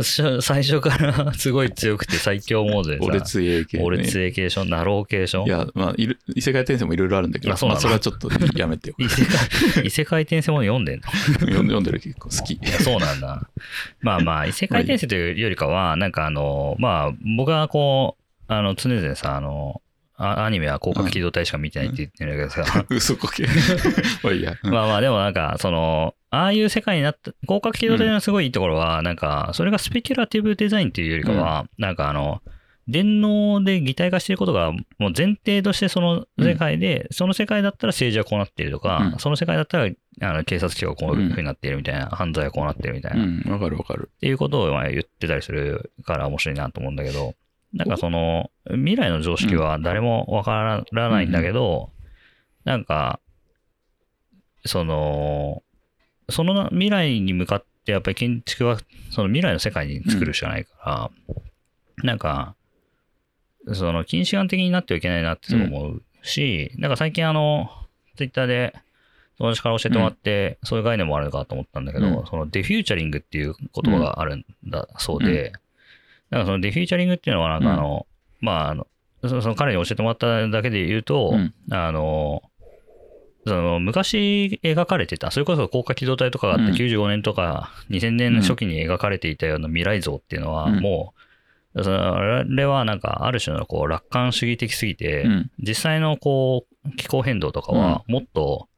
[0.00, 3.84] し 最初からすごい強くて最強モードでさ、俺強い系、ね。
[3.84, 5.44] 俺強い系でしょナロー系でしょ？
[5.46, 8.96] いや、まあ、いる異世界転生もいろいろあるんだけど、あそまあ、それはちょっとやめてよ。
[9.00, 11.10] 異世界、異世界転生もの読んでんの？
[11.40, 12.58] 読ん読んでる結構好き。
[12.82, 13.48] そうなんだ。
[14.00, 18.22] まあまあ、異世界転生というよりかは、なんかあの、まあ、僕はこう、
[18.52, 19.82] あの、常々さ、あの、
[20.20, 23.46] あアニメは広角機動隊しか見てないって言ってるんだけどさ、 嘘こけ。
[24.24, 24.56] まあいいや。
[24.62, 24.72] うん。
[24.72, 32.42] まあまあでもなんか、その、ああいう世界になった、広角機動隊のすごいいいところは、なんか、それがスペキュラティブデザインっていうよりかは、なんかあの、
[32.88, 39.18] 電脳で擬態化していることが、もう前提としてその世界で、その世界だったら政治はこうなっているとか、うん。
[39.18, 39.90] その世界だったら
[40.22, 44.10] あの警察庁がこういうふうになっているみたいな、犯罪はこうなっているみたいな、わかるわかる。
[44.20, 47.34] ていうことをまあ言ってたりするから面白いなと思うんだけど、
[47.72, 51.90] なんかその、未来の常識は誰もわからないんだけど、
[52.64, 53.20] なんか、
[54.64, 55.62] その、
[56.30, 58.78] その未来に向かってやっぱり建築は
[59.10, 61.10] その未来の世界に作るしかないか
[61.98, 62.54] ら、なんか、
[63.72, 67.70] その近視眼的になってはいけないなって思うし、なんか最近あの、
[68.16, 68.74] ツイッターで
[69.38, 72.26] 友達から教えてもらって、そういう概念もあるのかと思ったんだけど、うん。
[72.26, 75.52] その defuturing っていう言葉があるんだそうで、
[76.30, 78.06] なんかその defuturing っていうのはなんかあの、
[78.40, 78.86] まああの、
[79.22, 81.54] そその彼に教えてもらっただけで言うと、うん。
[81.70, 82.42] あの、
[83.46, 86.74] その昔描かれてた、それこそ攻殻機動隊とかがあってうん。
[86.74, 90.80] 95年とか2000年初期に描かれていたような未来像っていうのはうん。
[90.80, 91.14] も
[91.74, 95.50] う、あれはなんかある種のこう楽観主義的すぎて、うん。
[95.58, 98.68] 実際のこう気候変動とかはもっと、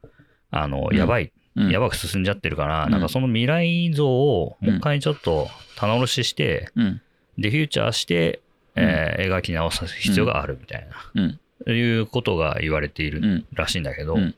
[0.50, 0.96] あのうん。
[0.96, 1.70] やばい、うん。
[1.70, 3.00] やばく進んじゃってるから、うんなん。
[3.00, 7.00] かその未来像をもう一回ちょっと棚卸しして、うん。
[7.40, 8.40] デフューチャーして、
[8.76, 11.72] えー描き直す必要があるみたいな、うん。
[11.72, 13.46] いうことが言われているうん。
[13.52, 14.34] らしいんだけど、うん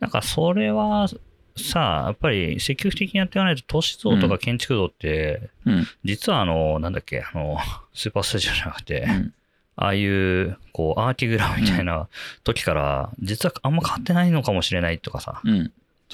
[0.00, 1.08] なんかそれは
[1.56, 5.86] さ、やっぱり積極的にやっていかないと都市像とか建築像って、うん。
[6.04, 7.58] 実はあの、なんだっけ、あの、
[7.92, 9.34] スーパースタジオじゃなくて、うん。
[9.76, 12.08] ああいう、こう、アーティグラみたいな
[12.44, 15.42] 時から、実はあんま変わってないのかもしれないとかさ、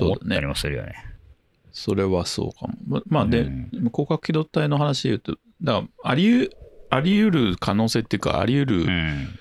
[0.01, 0.47] 思ったり。
[0.47, 0.95] もするよね。
[1.73, 2.75] それはそうかも。
[2.87, 6.57] ままあ、で、うん広角機動隊の話で言うと、だから、あり得、
[6.91, 9.39] あり得る可能性っていうか、あり得うる、ん。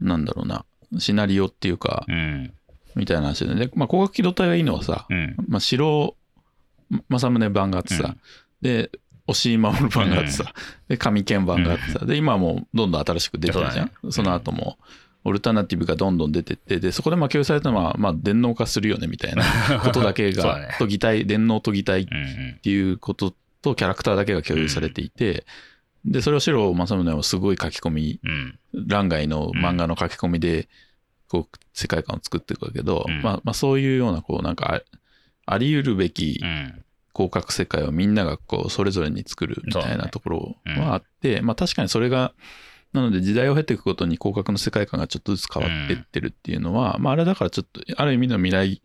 [0.00, 0.64] なんだろうな、
[0.98, 2.52] シナリオっていうか、うん。
[2.94, 3.70] みたいな話でね。
[3.74, 5.36] まあ、広角機動隊がいいのはさ、うん。
[5.48, 6.16] まあ、城
[7.08, 8.16] 政宗版があってさ、
[8.62, 8.90] で、
[9.26, 10.52] 押井守版があってさ、
[10.88, 13.90] で、上剣版があってさ、で、今はもうどんどん新しく出てるじゃん。
[14.00, 14.78] そねその後も、
[15.24, 19.42] オルタナティブがどんどん出てって、で、そこでまあ共有されたのは、まあ、電脳化するよね、みたいな
[19.80, 22.06] ことだけが、 ねと擬態、電脳と擬態っ。
[22.62, 23.34] ていうこと
[23.66, 25.44] と、キャラクターだけが共有されていて、
[26.04, 28.58] で、それを白政宗はすごい書き込み、うん。
[28.86, 30.68] 欄外の漫画の書き込みで、
[31.28, 33.22] こう、世界観を作っていくわけど、うん。
[33.22, 34.82] まあ、まあ、そういうような、こう、なんか、あ
[35.48, 36.82] あり得るべきうん。
[37.14, 42.34] 広角世界をみんながこうそれぞれに作るみたいなところはあって、まあ確かにそれが
[42.92, 48.82] なので時代を経ていくごとに広角の世界観がちょっとずつ変わっていってるっていうのは、まああれだからちょっとある意味の未来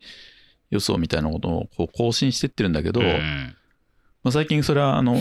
[0.70, 3.54] 予想みたいなことをこう更新してってるんだけど、うん
[4.22, 5.20] まあ、最近それはあの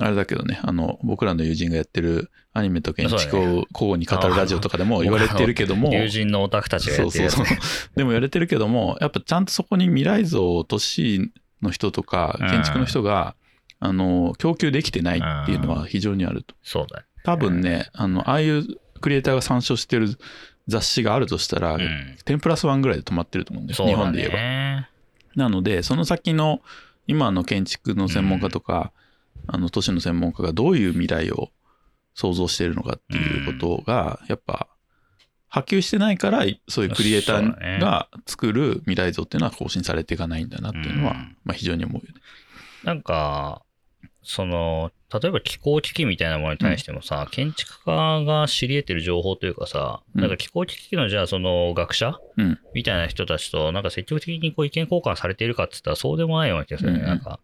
[0.00, 7.56] あれだけどねあの僕らの友人がやってるアニメと建築を交互に語るラジオとかでも言われてるけども、 友人のオタクたちがやってるそうそうそ
[7.94, 7.96] う。
[7.96, 11.30] でも言われてるけども、やっぱちゃんとそこに未来像を都市
[11.62, 13.36] の人とかうん建築の人が、
[13.80, 16.54] あの、供給できてないっていうのは非常にあると。
[16.62, 17.04] そうだよ。
[17.24, 18.64] 多分ね、あの、ああいう
[19.00, 20.18] クリエイターが参照してる
[20.66, 24.36] 雑誌があるとしたら、うん10プラス1ぐらいで止まってると思うんです日本で言えば。
[24.36, 24.88] ね。
[25.36, 26.60] なので、その先の
[27.08, 28.92] 今の建築の専門家とか、
[29.48, 31.50] あの都市の専門家がどういう未来を
[32.14, 34.68] 想像しているのかっていうことが、やっぱ
[35.48, 41.36] 波及してないから、そういうクリエイターが作る未来像っていうのは更新されていかないんだなっていうのは、うん。
[41.44, 42.20] まあ非常に思うよね。
[42.84, 43.62] なんか、
[44.22, 52.58] その、例えば気候危機みたいなものに対してもさ、建築家が知り得てる情報というかさ、うんなんか気候危機のじゃあその学者うん。
[52.74, 56.98] みたいな人たちとなんか積極的にこう意見交換されているかって言ったらそうでもないような気がするね。
[56.98, 57.40] うんうんなんか、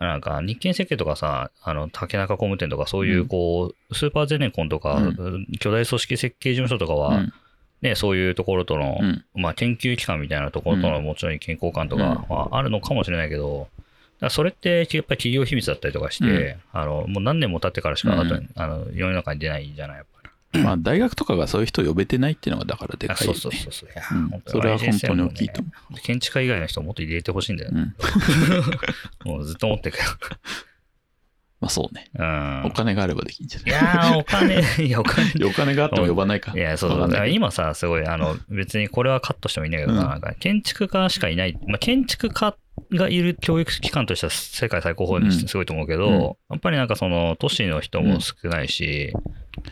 [0.00, 7.32] なんか日建設計とかさ、あの竹中工務店とかそういうこう、スーパーゼネコンとか、うん巨大組織設計事務所とかは、うん。
[7.82, 9.24] ね、そういうところとの、うん。
[9.34, 13.68] まあ、研究機関みたいなところとのもちろん意見交換とかはあるのかもしれないけど、
[14.20, 20.62] だそれってやっぱり企業秘密だったりとかして、あのもう何年も経ってからしか後に、あの世の中に出ないじゃない、やっぱり。
[20.62, 23.38] まあ大学とかがそういう人を呼べてないっていうのがだからでかいよね。
[23.38, 23.88] あそうそうそうそう。
[23.88, 25.94] いやうんそれは本当に大きいと思う。
[26.02, 27.94] 建築家以外の人をもっと入れてほしいんだよね。
[29.24, 29.30] うん。
[29.32, 30.08] もうずっと思ってるけど。
[31.60, 32.06] まあそうね。
[32.18, 32.64] うん。
[32.64, 33.72] お金があればできんじゃいない？
[33.74, 35.28] やー、お金、いや、お金。
[35.36, 36.52] いやお金があっても呼ばないか。
[36.52, 37.28] いや、そうそう。
[37.28, 42.56] 今さ、すごい、あの、別にこれはカットしてもいいんだけどさ、うんなんか建築家しかいない、まあ、建築家
[42.92, 49.12] がいる教育機関としては世界最高峰にすごいと思うけど、うんやっぱりなんかその、都市の人も少ないし、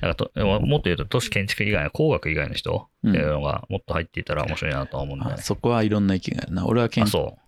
[0.01, 6.67] なんかともっと言うと、都市建築以外の工学以外の人っていうのがもっと入っていたら面白いなとは思うんだそこはいろんな意見があるな。
[6.67, 7.07] 俺は建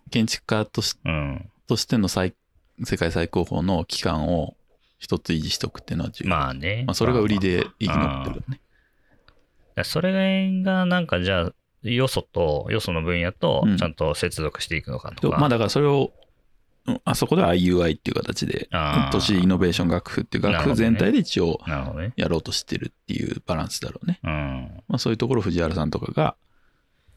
[0.09, 1.09] 建築家としう。
[1.09, 1.49] うん。
[1.67, 2.33] としての最
[2.83, 4.55] 世界最高峰の機関を
[4.97, 6.29] 一つ維持しておくっていうのは重要。
[6.29, 6.83] まあね。
[6.85, 8.61] まあそれが売りで生き残ってるよね。
[9.75, 11.53] でそれがなんかじゃあ、
[11.83, 15.37] よそと、よその分野とうんちゃんと接続していくのかととか。
[15.37, 16.11] まあだからそれを、
[16.85, 18.67] うんあそこでは IUI っていう形で
[19.11, 21.59] 都市イノベーション学府っていう学府全体で一応。
[22.15, 24.19] やろうとしてるっていうバランスだろうね。
[24.23, 24.83] うん。
[24.87, 26.35] まあそういうところを藤原さんとかが、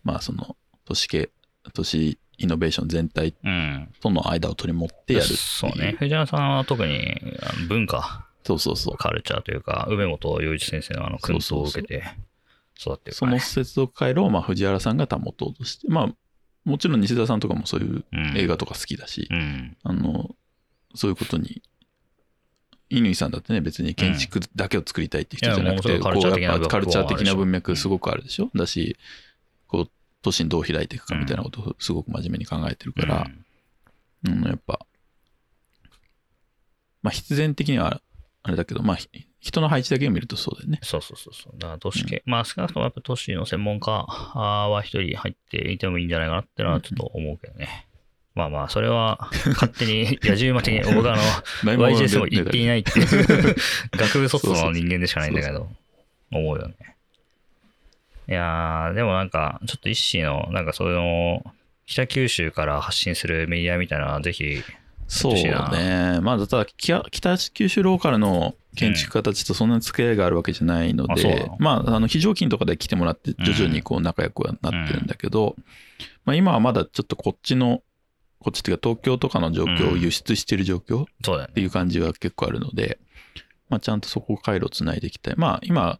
[0.03, 1.31] まあその都市系、
[1.73, 3.89] 都市イノベーション全体うん。
[4.01, 5.29] との間を取り持ってやるう。
[5.29, 5.97] そうね。
[5.99, 7.15] 藤原さんは特に
[7.67, 8.97] 文化、そうそうそう。
[8.99, 12.05] カルチャーというか、梅本洋一先生のあの訓導を受けて
[12.81, 13.33] 育ってるそから。
[13.33, 16.15] ね、の接続回路をまあ藤原さんが保とうとして、まあ
[16.65, 18.37] もちろん西田さんとかもそういううん。
[18.37, 19.77] 映画とか好きだし、うん。
[19.83, 20.35] あの、
[20.95, 21.63] そういうことに、
[22.91, 28.97] 乾さんだってね、別に建築だけを作りたいって人じゃなくて、うこうやっぱカルチャー的な文文脈すごくあるでしょ、だし、
[29.67, 29.91] こう、
[30.23, 33.27] 都心どう開いていくかみたいなことをすごく真面目に考えてるから、
[34.27, 34.87] うん、やっぱ、
[37.03, 38.01] まあ必然的には
[38.43, 39.09] あれだけど、まあひ
[39.45, 40.79] 人の配置だけを見るとそうだよね。
[40.83, 41.59] そうそうそうそう。
[41.59, 47.87] だから都市系、まあ少なくともやっぱ都市の専門家は一人入っていてもいいんじゃないかなってのはちょっと思うけどね。
[48.35, 51.23] まあまあ、それは勝手に野じ馬的に僕はあの、
[51.63, 53.57] ないもので YJS も言っていないっていう、
[53.93, 55.69] 学部卒の人間でしかないんだけど、
[56.33, 56.75] 思うよね。
[58.27, 61.45] いやー、でもなんか、ちょっと一心の、なんかその、
[61.87, 64.63] 北九州から発信するメディアみたいなぜひ、
[65.07, 66.19] そうね。
[66.23, 75.57] まあ、ただ、北北九州ローカルの建築家たちとそんなに付き合いがあるわけじゃないのでまあ、あの、非常勤とかで来てもらって、徐々にこう仲良くはなってるんだけど、
[76.25, 77.83] まあ、今はまだちょっとこっちの、
[78.39, 81.07] こっちっていうか東京とかの状況を輸出してる状況っ。
[81.53, 82.99] ていう感じは結構あるので、
[83.69, 85.35] まあ、ちゃんとそこを回路をつないでいきたい。
[85.37, 85.99] まあ、今、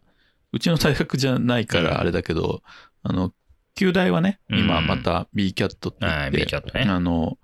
[0.51, 2.61] うちの大学じゃないからあれだけど、
[3.03, 3.33] あの、
[3.75, 6.85] 旧大はね、今また BCAT って言はい、って、B キャットね。
[6.87, 7.37] あの、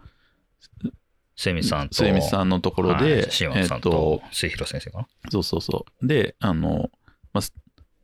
[1.36, 5.07] 末光さんと、末光さんのところはいで、塩えっと松さんと、、末広先生かな？
[5.29, 6.07] そうそうそう。
[6.07, 6.89] で、あの、
[7.34, 7.53] まあ、す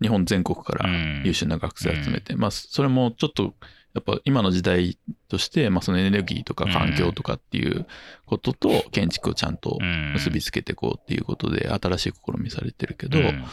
[0.01, 3.55] 日本全国からうん優秀な学生集めて、まあ、それもちょっと、
[3.93, 7.87] やっぱ今の時代として、まあ、そのエネルギーとか環境とかっていう
[8.27, 13.43] ことと建築をちゃんとうん結びつけていこうっていうことで、新しい試みされてるけど、うん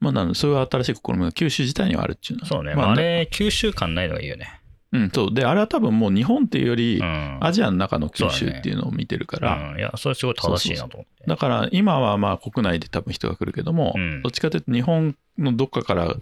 [0.00, 2.48] まあ、なので、そういう新しい試みが九州自体にはあるっていうのは。
[2.48, 2.74] そうね。
[2.74, 4.60] まあまあ、あれ、九州感ないのがいいよね。
[4.94, 5.34] うん、そう。
[5.34, 7.38] で、あれは多分もう日本っていうよりう、ん。
[7.42, 11.24] アジアの中の九州っていうのを見てるから、うん、いや、それすごい正しいなと思って。
[11.26, 16.14] だから今はまあ国内で多分人が来るけども、うんどっちかというと日本のどっかから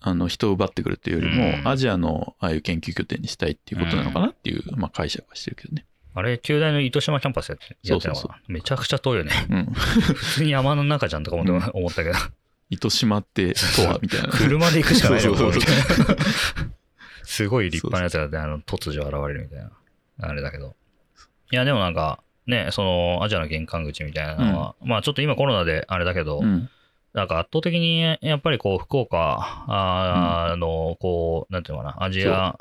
[0.00, 5.84] あの人を奪ってくるっていうよりも、うんアジアのああいう研究拠点にしたいっていうことなのかなっていう、まあ、解釈はしてるけどね。
[6.14, 9.32] あれ、旧大の糸島キャンパスやってやってたのそうそうかなめちゃくちゃ遠いよね。
[9.50, 9.64] うん。
[9.66, 12.14] 普通に山の中じゃんとか思ったけど、
[12.68, 14.28] 糸島ってとはみたいな。
[14.28, 16.16] 車で行くしかないのそうそうそう
[17.32, 19.70] すごい立派なやつがねあの突如現れるみたいな、
[20.20, 20.74] あれだけど。
[21.50, 26.68] いや、でもなんか、ね、そのアジアの玄関口みたいなのは、まあちょっと今コロナであれだけど、うん。
[27.14, 32.58] なんか圧倒的にやっぱりこう福岡あーの、こう、なんていうのかな、アジア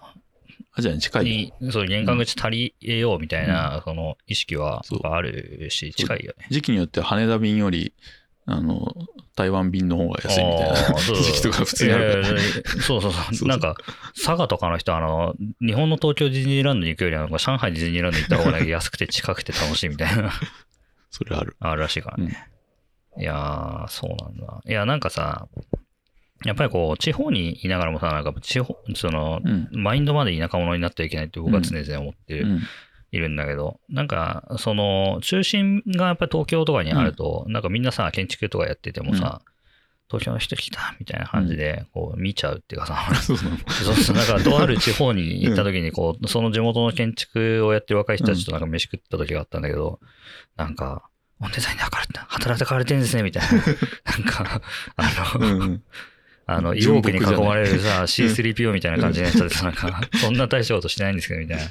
[0.73, 1.25] アジアに近い。
[1.25, 6.47] に、そう、玄関口足りえようみたいな、その意識はあるし、近いよね。
[6.49, 7.93] 時期によっては羽田便より、
[8.45, 8.95] あの、
[9.41, 12.39] 台湾便の方が安いみたいなあーそうそう時期とか普通にあるから。
[12.81, 13.47] そうそうそう。
[13.47, 13.75] なんか、
[14.15, 20.31] 佐賀とかの人は、あの、日本の東京ディズニーランドに行くよりは、上海ディズニーランドに行った方がね安くて近くて楽しいみたいな、
[21.09, 21.55] それある。
[21.59, 22.47] あるらしいからね。
[23.17, 24.61] いやー、そうなんだ。
[24.65, 25.47] いや、なんかさ、
[26.45, 29.69] やっぱりこう、地方にいながらもさ、なんか地方、その、うん。
[29.71, 32.61] マインドまで田舎者になってはいけないって僕は常々思ってるうん。
[33.11, 39.41] いるんだけど、なんか、その、中心がやっぱり東京とかにあると、なんかみんなさ、建築とかやっててもさ、
[40.09, 43.57] 東京の人来たみたいな感じで、こう、見ちゃうっていうかさ、 そうなの。
[43.69, 49.99] そうそう、なんか、とある地方に行った時に、こう、その地元の建築をやってる若い人たちとなんか飯食った時があったんだけど、
[50.57, 51.03] なんか、
[51.39, 53.49] オンデザインで働かれてるんですね、みたいな。
[53.57, 54.61] なんか、
[54.95, 55.83] あの、うん。
[56.45, 61.63] あの、イオ純ークに囲まれるさ、C3PO みたいな感じの人でさ、なんか、そんな大したことしてないんですけど、みたいな。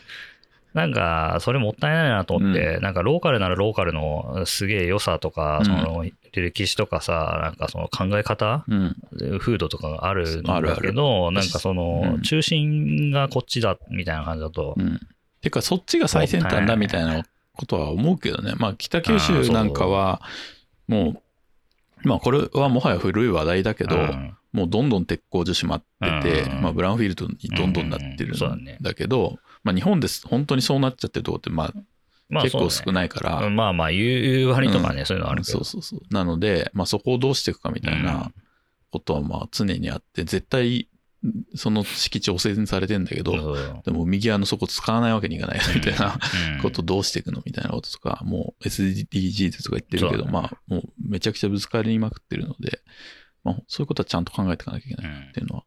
[0.74, 8.96] なんか、それもったいないなと思って、なんか、ローカルならローカルのすげえ良さとか、うんその、歴史とかさ、なんかその考え方、うん。
[9.40, 15.00] 風土とかがあるんだあるあるけど、なんかそのう、ん中心がこっちだ、みたいな感じだとう、ん。
[15.40, 17.22] てか、そっちが最先端だみたいなの
[17.56, 18.54] ことは思うけどね。
[18.56, 20.22] まあ、北九州なんかは、
[20.86, 21.20] も
[22.04, 25.82] う、まあ、これはもはや古い話題だけど、うんもうどんどん鉄工所閉まっ
[26.22, 26.62] てて、うん。
[26.62, 28.34] まあ、ブラウンフィールドにどんどんなってるうん。
[28.36, 28.78] そうだね。
[28.80, 31.72] んだけど、まあ、日本です本当にそうなっちゃってるとこって、まあ、
[32.28, 33.50] まあ結構少ないから、ね。
[33.50, 35.58] まあまあ、言う割とかね、そういうのあるけど。
[35.58, 36.14] そうそうそう。
[36.14, 38.32] なので、まあ、そこをどうしていくかみたいな
[38.90, 40.88] ことはまあ常にあって、絶対
[41.54, 46.18] その敷地汚染されてんだけど、でも右側のそこ使わないわけにいかないみたいな
[46.54, 46.62] うん。
[46.62, 52.80] ことどうしていくのみたいなこととか、もう SDGs とか言ってるけど、まあもうめちゃくちゃぶつかりまくってるので、
[53.44, 55.64] まあそういうことはちゃんと考えていかなきゃいけないっていうのは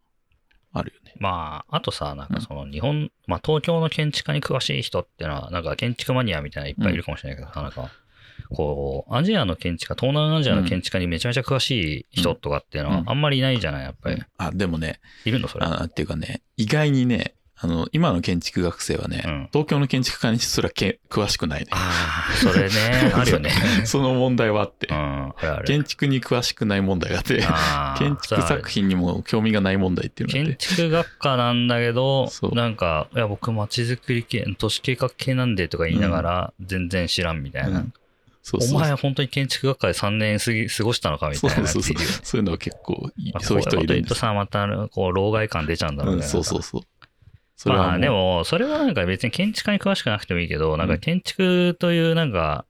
[0.73, 1.13] あるよね。
[1.19, 7.91] まあ、あとさ、なんかその日本、まあ東京の建築家に詳しい人ってのは、なんか建築マニアみたいないっぱいいるかもしれないけどさ、なんか、
[8.49, 14.21] こう、アジアの建築家、東南アジアの建築家にめちゃめちゃ詳しい人とかっていうのはうんあんまりいないじゃない、やっぱり。
[14.37, 15.65] あ、でもね、いるのそれ。
[15.65, 21.67] あっていうかね、意外にね、あの、今の建築学生はね、うん東京の建築家にすらけ詳しくないね。
[21.71, 23.51] ああ、それね、 あるよね。
[23.85, 25.33] その問題はあってう、ん。
[25.65, 27.41] 建築に詳しくない問題があって、
[27.97, 30.33] 建築作品にも興味がない問題っていうの。
[30.33, 37.79] 建築学科なんだけどそ、うなんか、いや、僕、街づくり系、都市計画系なんでとか言いながら、全然知らんみたいな。
[37.79, 37.93] うん
[38.45, 42.07] そうそうお前、本当に建築学科で3年過ぎ過ごしたのかみたいなそうそうそう。
[42.23, 43.09] そういうのは結構
[43.39, 46.23] そういう人いるんですこういうこと言うとさ、また、こう、老害感出ちゃうんだろうね。
[46.23, 46.81] うん、そうそうそう。
[47.55, 52.65] それはまあ、でも、それはなんか別に建築家に詳しくなくてもいいけど、なんか建築というなんか、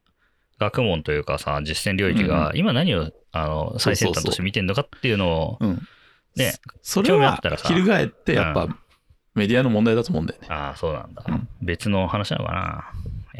[0.58, 5.82] 学問というかさ、実践領域が、今何を、あの、最先端として見てんのかっていうのを、うん。
[6.36, 8.76] ね、それは翻ってやっうぱ
[9.34, 10.48] メディアの問題だと思うんだよね。
[10.50, 11.48] ああ、そうなんだうん。
[11.62, 12.84] 別の話なのかな。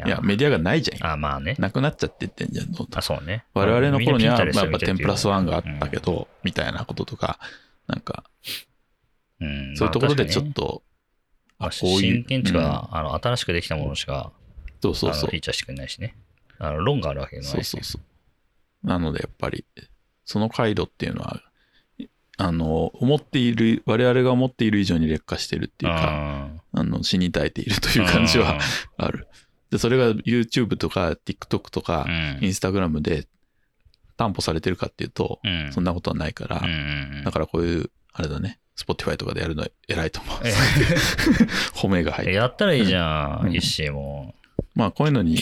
[0.05, 1.09] いや、メディアがないじゃん。
[1.09, 1.55] ああ、まあね。
[1.57, 2.67] なくなっちゃってってんじゃん。
[2.67, 3.45] どんどんあ、そうね。
[3.53, 7.39] 我々の頃には、まあやっぱみんな Pinterest 10プラス1があったけど、ど、みたいなこととか、
[7.87, 8.23] なんか、
[9.39, 10.84] そういうところでちょっまあと、ま
[11.57, 14.31] あこういう新建築は、あの新しくできたものしか
[14.81, 15.41] そうそうそうあのフィー。
[15.41, 16.15] チャーしてくれないしね。
[16.59, 18.05] あの論があるわけじゃないしねそうそうそ
[18.83, 18.87] う。
[18.87, 19.65] なのでやっぱり、
[20.25, 21.41] その回路っていうのは、
[22.37, 28.59] あの、思っている、我々が思っている以上に劣化してるっていうか、あの、死に絶えているという感じは
[28.97, 29.27] ある。
[29.71, 33.27] で、それが YouTube とか TikTok とかう、ん、Instagram で
[34.17, 40.39] 担保されてるかっていうと、うん、そんなことはないからうん、うんうんだからこういう、あれだね、Spotify とかでやるの偉いと思う。
[40.43, 40.53] え
[41.73, 42.33] 褒めが入って。
[42.33, 44.35] やったらいいじゃん、うん一心も。
[44.75, 45.41] まあこういうのに出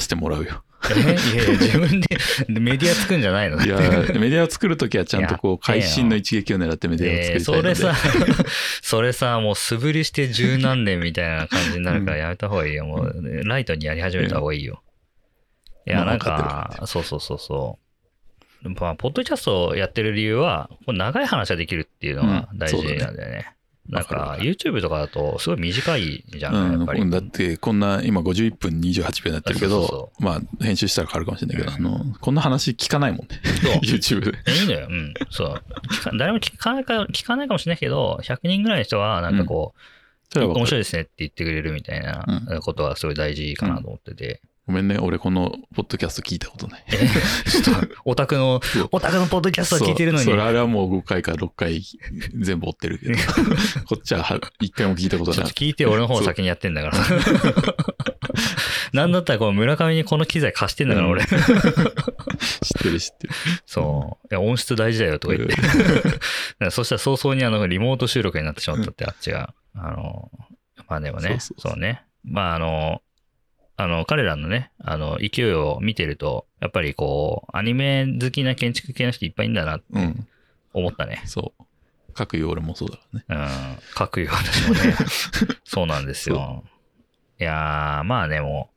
[0.00, 0.62] してもらうよ。
[0.90, 2.08] えいやいや、自分で
[2.48, 3.58] メディア作るんじゃないの？
[3.64, 7.74] いや、メディアを作るときはちゃんとこう、会心の一撃を狙ってメディアをえー作りたい。
[7.76, 7.94] それさ、
[8.82, 12.84] それさ、もう素振りして十何年みたいな感じになるからやめた方がいいよ。
[12.84, 14.82] もう、ライトにやり始めた方がいいよ。
[15.86, 17.83] いや、まあなんか、そうそうそうそう。
[18.64, 23.54] まあ、ポッドキャストをやってる理由は、長い話ができるっていうのが大事なんだよね。
[23.88, 27.02] なんかわかるわ、か YouTube とかだと、すごい短いじゃん、やっぱり。
[27.02, 34.86] うん、だってこんな今51分28秒になってるけどそうそうまあ編集したら変わるかもしれないけど、うんあのこんな話聞かないもんねそう YouTube でいいのよ。
[34.88, 35.14] うん。
[35.30, 35.62] そう。
[36.18, 39.74] 誰も聞かないか、聞かないかもしれないけど、100人ぐらいの人は、なんかこ
[40.34, 42.24] う、面白いですねって言ってくれるみたいな
[42.62, 44.40] ことはすごい大事かなと思ってて。
[44.66, 48.60] ごめんね俺このポッドキャスト聞いたことないえちょっと、オタクの、
[48.92, 50.24] オタクのポッドキャストを聞いてるのに。
[50.24, 51.82] それあれはもう5回か6回
[52.38, 53.14] 全部追ってるけど
[53.86, 56.96] こっちはは1回も聞いたことちょないっと聞いて、俺の方先にやってんだから。
[58.94, 61.24] なんだったら、この村上にこの機材貸してんだから、俺。
[61.26, 61.36] 知っ
[62.80, 63.34] てる知ってる
[63.66, 64.26] そう。
[64.30, 66.70] いや、音質大事だよとか言って。
[66.70, 69.52] そしたら早々にあの、リモート収録になってしまったって、あっちが。
[69.74, 70.30] あの、
[70.88, 72.04] まあでもね、そうね。
[72.24, 73.02] まああの、
[73.76, 80.26] あの、彼らのね、あの、勢いを見てると、やっぱりこう、アニメ好きな建築系の人いっぱいいんだなってうん
[80.72, 81.22] 思ったね。
[81.26, 81.64] そう
[82.14, 83.78] 各言う俺もそうだからねうん。
[83.94, 84.94] 各いう私もね。
[85.64, 86.64] そうなんですよ。
[87.40, 88.70] いやー、まあでも、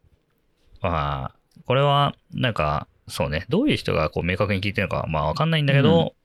[0.81, 6.15] まあ、これは、なんか、そうね、どういう人がこう明確に聞いてるのか、まあわかんないんだけど、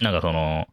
[0.00, 0.68] なんかその、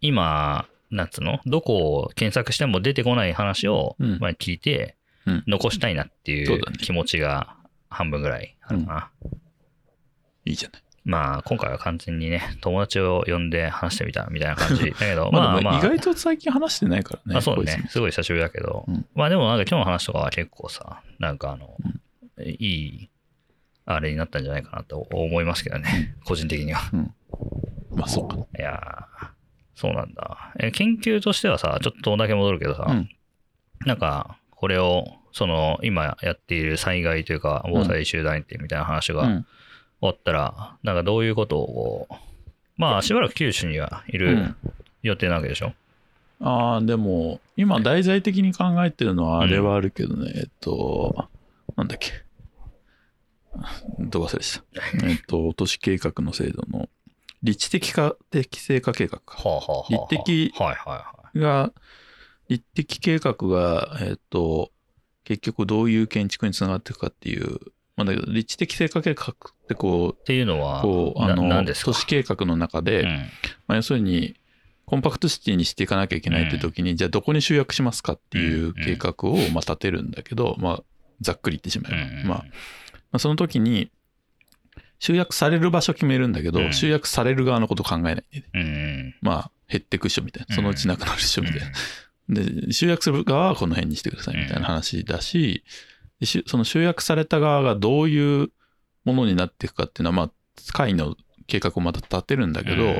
[0.00, 5.01] 今、なんつうのどこを検索しても出てこない話を、うんまあ聞いてうん、
[5.46, 7.56] 残したいなっていう気持ちが
[7.88, 9.10] 半分ぐらいあるかな。
[10.44, 17.84] いいじゃないまあ、今回は完全にね、友達を呼んで話してみたみたいな感じだけど、ま まああまあ、意外と最近話してないからねあ、そうね。
[17.88, 18.84] すごい久しぶりだけど。
[18.86, 21.76] うんまあでもなんか今日の話とかは結構さ、なんかあの、
[22.44, 23.10] いい、
[23.84, 26.14] あれになったんじゃないかなと思いますけどね。
[26.24, 26.80] 個人的には。
[27.90, 29.28] まあそうかいやー
[29.74, 30.52] そうなんだ。
[30.60, 33.08] え研究としてはさ、ちょっとだけ戻るけどさ、うん
[33.84, 39.46] なんか、これを、その、今やっている災害というか、防災集団ってみたいな話が終うん
[40.00, 42.06] わったら、なんかどういうことを、
[42.76, 44.56] まあしばらく九州にはいるうん
[45.02, 45.72] 予定なわけでしょ、
[46.38, 51.28] ああ、でも、今、題材的に考えてるのは、あれはあるけどね、えっと、
[51.76, 52.12] なんだっけ。
[53.98, 54.64] ど忘れした。
[55.08, 56.88] えっと、都市計画の制度の、
[57.42, 59.86] 立地的か適正化計画かはあはあは。
[59.88, 61.38] 立的はいはいはい。
[61.40, 61.72] が、
[62.52, 64.70] 立地計画が、えっと、
[65.24, 67.58] 結局どういう建築につながっていくかっていう、
[67.96, 69.34] まあ、だけど立地的正化計画っ
[69.68, 73.08] てこっていうのは、う、こう、あなの、都市計画の中で、うん。
[73.08, 73.22] ま
[73.68, 74.36] あ、要するに、
[74.86, 80.82] コンパクトシティにしていかなきゃいけないって時に、じゃあどこに集約しますかっていう計画を、まあ、立てるんだけど、まあ、
[81.20, 82.44] ざっくり言ってしまえば、うんまあ、ま
[83.12, 83.90] あ、その時に、
[84.98, 86.72] 集約される場所決めるんだけど、うん。
[86.72, 88.44] 集約される側のこと考えないで。
[89.20, 90.54] まあ、減ってくっしょみたいな。
[90.54, 91.66] そのうちなくなるっしょみたいな。
[92.28, 95.64] うんで、集約する側はこの辺にしてくださいみたいな話だし、
[96.46, 98.50] その集約された側がどういう
[99.04, 101.16] ものになっていくかっていうのは、まあ、会の
[101.46, 102.94] 計画をまた立てるんだけど、うん。
[102.94, 102.98] ま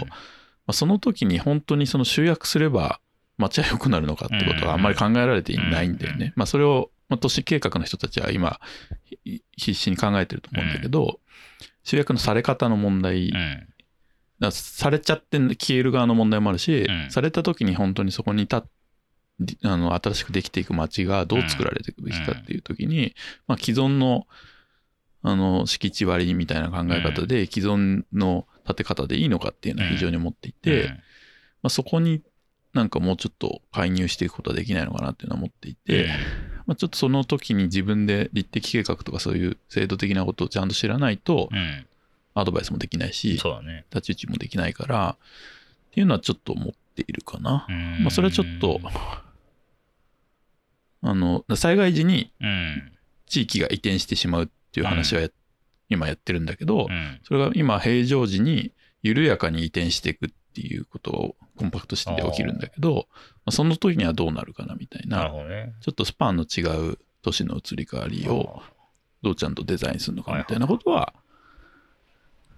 [0.68, 3.00] あ、その時に本当にその集約すれば
[3.38, 6.32] 街は良くなるのかってことはあんまり考えられていないんだよね。
[6.36, 8.60] まあ、それを、まあ、都市計画の人たちは今、
[9.24, 11.20] ひ必死に考えてると思うんだけど、
[11.84, 13.32] 集約のされ方の問題
[14.50, 17.10] されちゃって消える側の問題もあるし、うん。
[17.10, 18.62] された時に本当にそこに立っ
[19.64, 23.14] あの新しくできていく街がどう作られていくべきかっていう時に、
[23.46, 24.26] まあ、既存の
[25.24, 30.88] あの敷地割りみたいな考え方で既存の建て方でいいのかっていうのは非常に思っていて、
[31.62, 32.22] まあ、そこに
[32.72, 36.08] なんかもうちょっと介入していくことはできないのかなっていうのは思っていて、
[36.66, 41.50] まあ、ちょっとその時に自分で立地計画とかそういう制度的なことをちゃんと知らないと
[42.34, 43.84] アドバイスもできないし、そうだね。
[43.90, 45.16] 太刀打ちもできないから、
[45.90, 47.66] っていうのはちょっと思っているかな。
[47.68, 48.80] うんまあ、それはちょっと、
[51.02, 52.92] あの、災害時にうん。
[53.32, 55.30] 地域が移転してしまうっていう話はや、
[55.88, 58.72] 今やってるんだけど、うんそれが今平常時に
[59.02, 65.72] 緩やかに移転していくっていうことをコンパクトシティで起きるんだけど、まあ、その時にはどうなるかなみたいなね。
[65.80, 68.60] ちょっとスパンの違う都市の移り変わりを
[69.22, 71.14] どうちゃんとデザインするのかみたいなことは、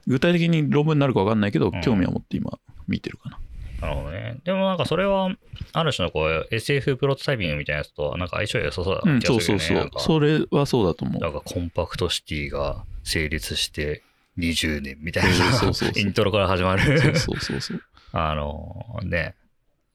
[0.09, 2.59] 具体的に論文になるか分かんないけど、うん興味を持って今
[2.89, 3.39] 見てるかな。
[3.85, 4.41] なるほどね。
[4.45, 5.31] でもなんかそれは、
[5.73, 9.65] ある種のこう SF プロトタイピングみたいなやつとなんか相性良さそうだうん、気がするよね。
[9.65, 10.01] そうそうそう。
[10.03, 11.23] それはそうだと思う。
[11.23, 14.03] なんかコンパクトシティが成立して
[14.39, 17.17] 20年みたいなそうそうそう イントロから始まる。
[17.19, 17.83] そうそうそう。
[18.13, 19.35] あの、ね、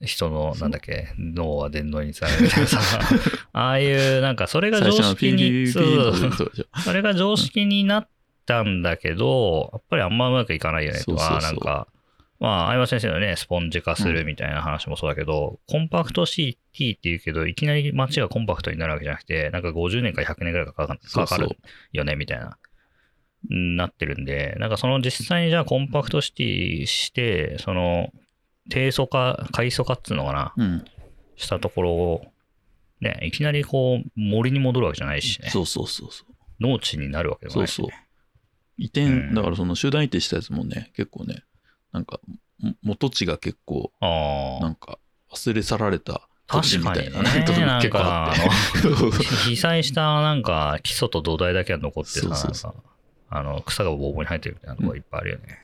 [0.02, 3.00] 人の、なんだっけ、脳は電脳につながるみたいなさ、
[3.52, 5.80] ああいう、なんかそれが常識に、そ
[6.92, 8.08] れが常識になっ
[8.46, 11.86] たんだけど、やっぱりあんまうまくいかないよねとか、なんか、
[12.40, 21.58] まあ、相葉先生のね、スポンジ化するみたいな話もそうだけど、コンパクト CT って言うけど、いきなり街がコンパクトになるわけじゃなくて、なんか50年か100年ぐらいかかる
[21.92, 22.56] よね、みたいな、
[23.50, 28.08] なってるんで、なんかその実際にじゃあコンパクトシティして、その、
[28.70, 30.84] 低素化、階素化っていうのかな、うん。
[31.36, 32.22] したところを、
[33.02, 36.34] ね、いきなりこう、森に戻るわけじゃないしね、そうそうそうそう。
[36.58, 38.06] 農地になるわけでもそうそうないしね。。
[38.78, 41.42] 移転、うんだからその集団移転したやつもね、結構ね、
[41.92, 42.20] なんか、
[42.60, 43.92] も元地が結構。
[44.00, 44.98] なんか、
[45.32, 47.52] 忘れ去られた土地みたいなね、結
[47.90, 49.24] 構あかって。
[49.48, 52.82] 被災したなんか基礎と土台だけが残ってさ、そうそうそなんか
[53.30, 55.60] あの草がボーボーに生えてるみたいなところいっぱいあるよね。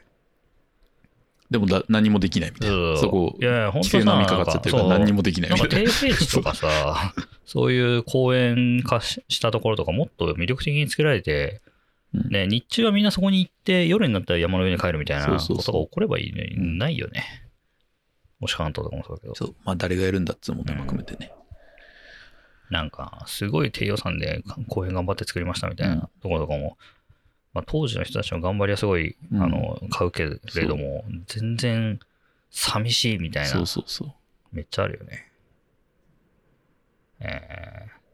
[1.50, 2.76] でもだ何もできないみたいな。
[2.76, 5.90] うんそこい、やいや、本危当さ険なみかかっちゃってるからなんか何にもできないなんかみたいな。
[5.90, 7.12] 低平地とかさ、
[7.44, 11.65] そういう公園化ししたところとかもっと魅力的に作られて、うん
[12.30, 17.46] ね、日中はみんなそこに行って、夜になったら山の上に帰るみたいなことが起こればいいのに、うんないよね。
[18.40, 19.34] もし関東とかもそうだけど。
[19.34, 21.32] そう、まあ誰がやるんだっつうのも含めてね。
[22.70, 26.76] なんか、すごい低予算で公園頑張って作りましたみたいなところとかも、
[27.52, 32.00] まあ、当時の人たちの頑張りはすごい、うんあの買うけれども、全然
[32.50, 34.12] 寂しいみたいなそう、そうそう。
[34.52, 35.32] めっちゃあるよね。
[37.20, 38.05] えー、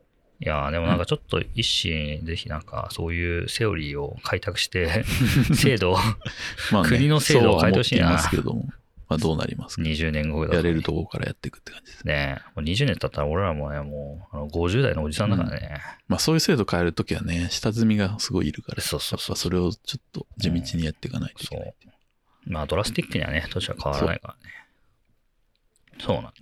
[0.42, 5.04] いやーでもなんかちょっと一心ぜひなんかそういうセオリーを開拓して、
[5.54, 5.96] 制度を
[6.72, 8.66] まあね、国の制度を変えてほしいなますけれども、
[9.08, 9.82] まあどうなりますか。
[9.82, 12.14] 20年後だとやれるところからやっていくって感じですね。
[12.14, 15.80] ねもう20年経ったら俺らもね、もうあの50代のおじさんだからね。
[16.08, 21.74] まあそういう制度変えるときはね、下積みがすごいいるから、そうそうそうそれをちょっと地道にやっていかないといけない。
[22.46, 24.40] まあドラスティックにはね、年は変わらないからね。
[26.00, 26.32] そうなんだ。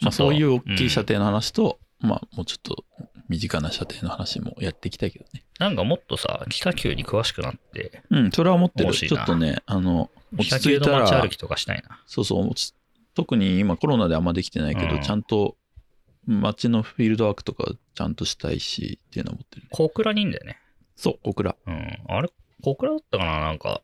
[0.00, 2.84] まあそういう大きい射程、程の話と、まあもうちょっと
[3.28, 5.44] 身近な射程の話もやっていきたいけどね。
[5.58, 8.86] なんかもっとさ、北九に詳しくなって、うん、それは思ってる。
[8.86, 12.00] 欲しちょっとね、あの、落北ち着いた九の街歩らき、とかしたいな。
[12.06, 12.50] そうそう、
[13.14, 15.56] 特に今コロナであんまできてないけど、うんちゃんと
[16.26, 19.68] 街のフィールドワークとかちゃんとしたいしっていうのは思ってるね。
[19.70, 20.58] 小倉にいんだよね。
[20.96, 21.54] そう、小倉。
[21.66, 21.98] うん。
[22.08, 22.28] あれ、
[22.62, 23.40] 小倉だったかな？
[23.40, 23.80] なんか、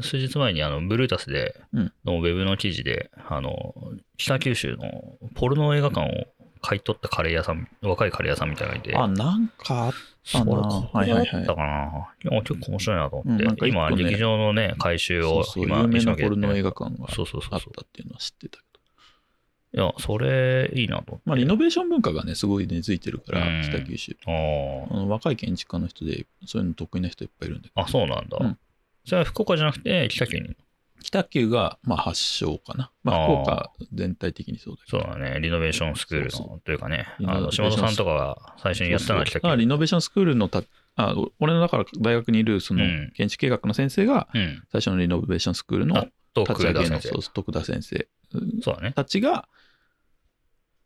[0.00, 3.74] 数日前にあの、ブルータスでうんのウェブの記事で、あの、
[4.16, 9.92] 北九州のポルノ映画館を買い取ったカレー屋さん、若いカレー屋さんみたいなのがいて、あ、なんかあっ
[10.24, 12.30] それなはいはいはいだったかな。
[12.30, 17.54] いや結構面白いなと思って、うんなんか一個今、ね劇場のね、改修を今、有名な一生懸命ポルノ映画館がそうそうそうそう。
[17.54, 18.64] あったっていうのは知ってたけ
[19.74, 19.84] いど。
[19.84, 21.20] や、それいいなと。
[21.24, 24.16] まあ、リノベーション文化がね、すごい根付いてるから、うん北九州。
[24.26, 24.30] あ
[25.06, 28.38] 若い建築家の人で、そういうの得意な人いっぱいいるんだけど、あ、あ、そうなんだ。
[28.40, 28.58] うん
[29.04, 30.54] じゃあ、福岡じゃなくて、北九に？
[31.02, 32.90] 北九が、まあ、発祥かな。
[33.02, 35.00] まあ、福岡全体的にそうだけど。
[35.00, 39.56] そうだね、リノベーションスクールのというかね、あの田さんとかが最初にやったのは北九。
[39.56, 40.62] リノベーションスクールのた
[40.96, 44.62] あ俺のだから大学にいるそのうん建築計画の先生がうん。
[44.72, 48.08] 最初のリノベーションスクールの立ち上げの徳田先生
[48.62, 48.92] そうだね。
[48.92, 49.48] たちが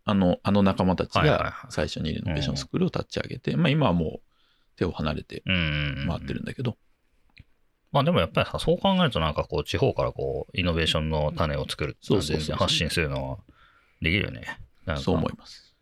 [0.04, 4.20] あのあの仲間たちが最初にリノベーションスクールを立ち上げて、まあ、今はもう
[4.76, 6.06] 手を離れてうん。
[6.08, 6.76] 回ってるんだけど、
[7.92, 13.38] まあでもやっぱりさ、そう考えるとなんかこう、地方からこう、イノベーションの種を作るそうそうそ発信するのは
[14.00, 14.58] できるよね。
[14.96, 15.74] そう思います。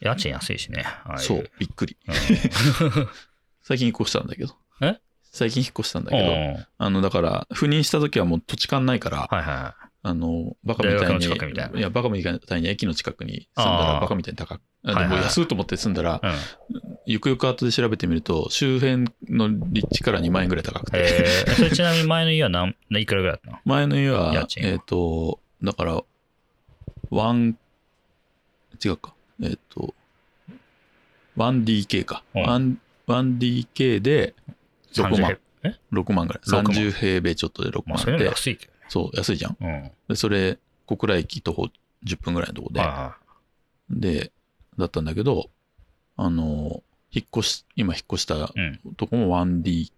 [0.00, 0.84] 家賃安いしね。
[1.04, 1.96] ああいそうびっくり。
[2.08, 2.14] うん。
[3.62, 4.56] 最近引っ越したんだけど。
[4.80, 4.98] え？
[5.22, 9.74] 最近引っ越したんだけど、あのだから赴任した時はもう土地勘ないから、はいは
[10.04, 11.70] あの、バカみたいに、いな。
[11.74, 16.20] いや、バカみたいに駅の近くに住んだあーら、バカみたいに高く、でも安いと思って住んだら。
[17.06, 23.58] ゆくゆく後で調べてみると、周辺の立地から2万円ぐらい高くて、えー、それちなみに前の家は何、いくらぐらいだったの？
[23.64, 26.02] 前の家はえっ、と、だから、
[27.10, 27.56] ワン、
[28.84, 29.94] 違うか、えっ、と、
[31.36, 32.24] 1DK か。
[32.34, 32.44] うん。
[32.44, 32.76] 1-
[33.06, 34.34] 1DK で
[34.94, 36.42] 6 30万、え？6万ぐらい。
[36.44, 36.64] 6万。
[36.64, 39.56] 30平米ちょっとで6まあ、それより万で、安いけそう、安いじゃん。
[39.58, 39.66] ど。
[39.66, 39.72] うん。
[39.72, 41.70] はいで、それ、小倉駅徒歩
[42.04, 43.16] 10分ぐらいのとこで、は
[43.88, 44.32] で、
[44.78, 45.48] だったんだけど、
[46.18, 48.38] あの、引っ越し、今引っ越したい。
[48.38, 48.94] うん。
[48.96, 49.90] とこも 1D、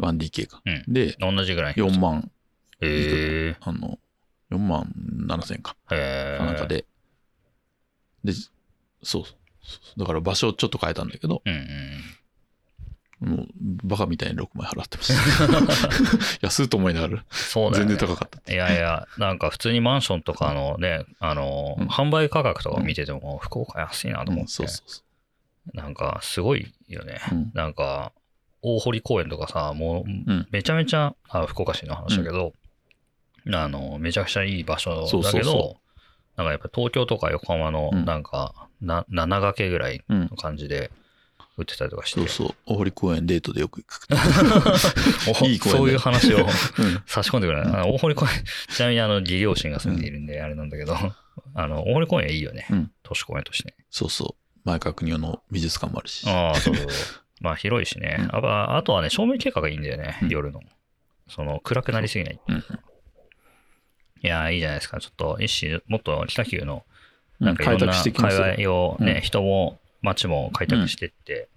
[0.00, 0.60] 1DK か。
[0.64, 1.74] うんで、同じぐらい。
[1.74, 2.32] 4万、
[2.80, 4.00] えあの、
[4.50, 4.92] 4万
[5.28, 5.76] 7千か。
[5.88, 5.94] ー。
[5.94, 6.84] へかなんかで。
[8.24, 9.36] で、そうそ
[9.96, 10.00] う。
[10.00, 11.62] だから場所をちょっと変えたんだけど、うんうん。
[13.22, 13.46] もう、
[13.84, 16.38] バカみたいに6万円払ってました。
[16.42, 17.78] 安いと思いながら、そうね。
[17.78, 18.52] 全然高かった。
[18.52, 25.02] いやいや、なんか普通にマンションとかのね、あの、うん販売価格とか見てても、福岡安いなと思って、うんそうそうそ
[25.74, 27.20] なんかすごいよね。
[27.30, 27.34] う。
[27.34, 28.12] うんなんか、
[28.62, 32.52] 大堀公園とかさ、もう、んめちゃめちゃ、あ福岡市の話だけど、
[33.52, 35.76] あの、めちゃくちゃいい場所だけど、そうそうそ
[36.36, 40.36] なんかやっぱ東京とか横浜の、うんなんか、な、7掛けぐらいうんの。
[40.36, 40.90] 感じで
[41.58, 42.20] 売ってたりとかして。
[42.20, 42.54] そうそう。
[42.66, 44.08] 大堀公園デートでよく行く。
[45.42, 46.46] お いい公園だそういう話をうん
[47.06, 48.30] 差し込んでくる、あの大堀公園、
[48.74, 50.96] ちなみにあの、義両親が住んでいるんで、あれなんだけど、
[51.54, 52.66] あの、大堀公園いいよね。
[52.70, 53.74] うん都市公園として。
[53.90, 54.58] そうそう。
[54.64, 56.28] 前川国夫の美術館もあるし。
[56.28, 56.86] ああ、そうそう。
[57.40, 58.16] まあ、広いしね。
[58.20, 60.60] うんあとあとはね、照明経過がいいんだよね、うん夜の。
[61.28, 62.40] その、暗くなりすぎない。
[62.48, 62.64] うん
[64.24, 65.00] いやー、いいじゃないですか。
[65.00, 66.92] ちょっと、一種、もっと北九の、うん
[67.42, 71.48] なんかいろんな開拓していきますよ界隈をね、うん人も街も開拓してって、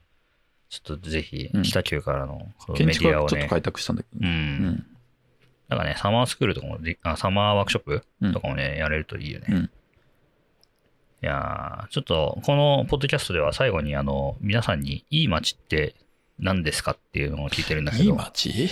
[0.69, 2.39] ちょっとぜひうん、北九からの
[2.79, 4.19] メディアをね、ちょっと開拓したんだけど。
[4.19, 4.29] うね。
[4.29, 4.85] ん。
[5.67, 8.33] なんかね、サマースクールとかもで、あサマーワークショップうん。
[8.33, 9.45] とかもね、やれるといいよね。
[9.49, 9.55] うん。
[9.57, 9.69] い
[11.21, 15.95] やーちょっと、このポッドキャストでは最後に、あの、皆さんに、いい街って
[16.37, 18.69] 何ですかっていうのを聞いてるんだけど、いい街？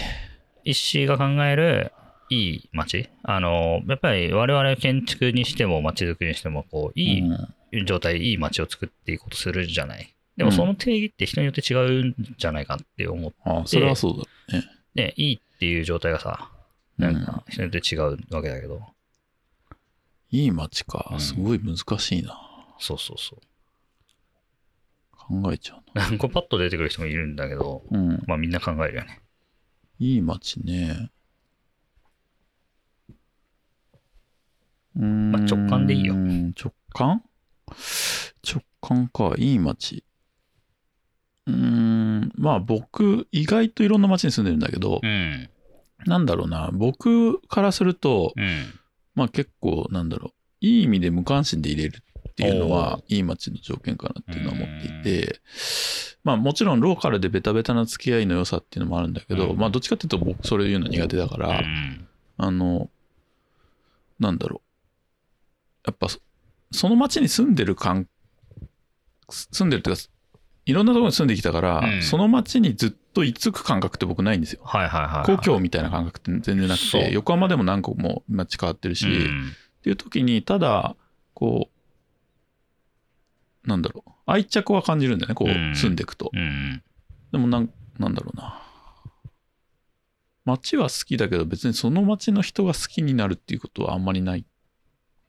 [0.63, 1.91] 一氏が考える
[2.29, 3.09] いい街？
[3.23, 7.23] あの、やっぱり我々建築にしても街づくりにしても、こう、いい
[7.85, 10.13] 状態、いい街を作っていこうとするじゃない。
[10.37, 14.17] でもその定義って人によって違うんじゃないかって思って、ああ、それはそう
[14.51, 14.65] だね。
[14.95, 16.49] ね、いいっていう状態がさ、
[16.97, 18.81] なんか人によって違うわけだけど、
[20.31, 21.15] いい街かう。
[21.15, 22.39] んすごい難しいな。
[22.79, 23.39] そうそうそう。
[25.41, 26.05] 考えちゃうな。
[26.17, 28.23] これパッと出てくる人もいるんだけど、うん。
[28.27, 29.21] まあみんな考えるよね。
[29.99, 31.11] いい街ね。
[34.95, 37.23] うーんまあ直感でいいよ直感？
[38.43, 39.33] 直感か。
[39.37, 40.03] いい街。
[41.47, 42.31] うーん。
[42.35, 45.49] まあ僕、意外といろんな街に住んでるんだけどう、ん。
[46.05, 46.69] なんだろうな。
[46.73, 48.79] 僕からすると、うん。
[49.15, 50.65] まあ結構、なんだろう。
[50.65, 55.41] いい意味で無関心で入れるっていうのは、いい街の条件かなっていうのは思っていて、
[56.23, 62.07] まあもちろんローカルでベタベタな付き合いの良さっていうのもあるんだけど、うんまあどっちかっていうと僕それ言うの苦手だかうら、ん。
[62.37, 62.89] あの、
[64.19, 64.67] なんだろう。
[65.85, 66.07] やっぱ
[66.73, 68.07] そ、その街に住んでる感、
[69.29, 70.01] 住んでるっていうか、
[70.65, 74.61] いろんなところに住んできたから、うんその街にずっと居つく感覚って僕ないんですよ。
[74.63, 75.25] はいはいはい。
[75.25, 80.95] 故郷みたいな感覚って全然なくて、横浜でも何個も街変わってるし、うんっていう時に、ただ、
[81.33, 81.69] こ
[83.65, 86.31] う、なんだろう、愛着は感じるんだよね、こうんう、住んでいくと。
[86.33, 86.81] うん。
[87.33, 87.69] でもなん、
[87.99, 88.61] なんだろうな。
[90.45, 94.45] 街は好きだけど、別にその街の人が好きになるっていうことはあんまりない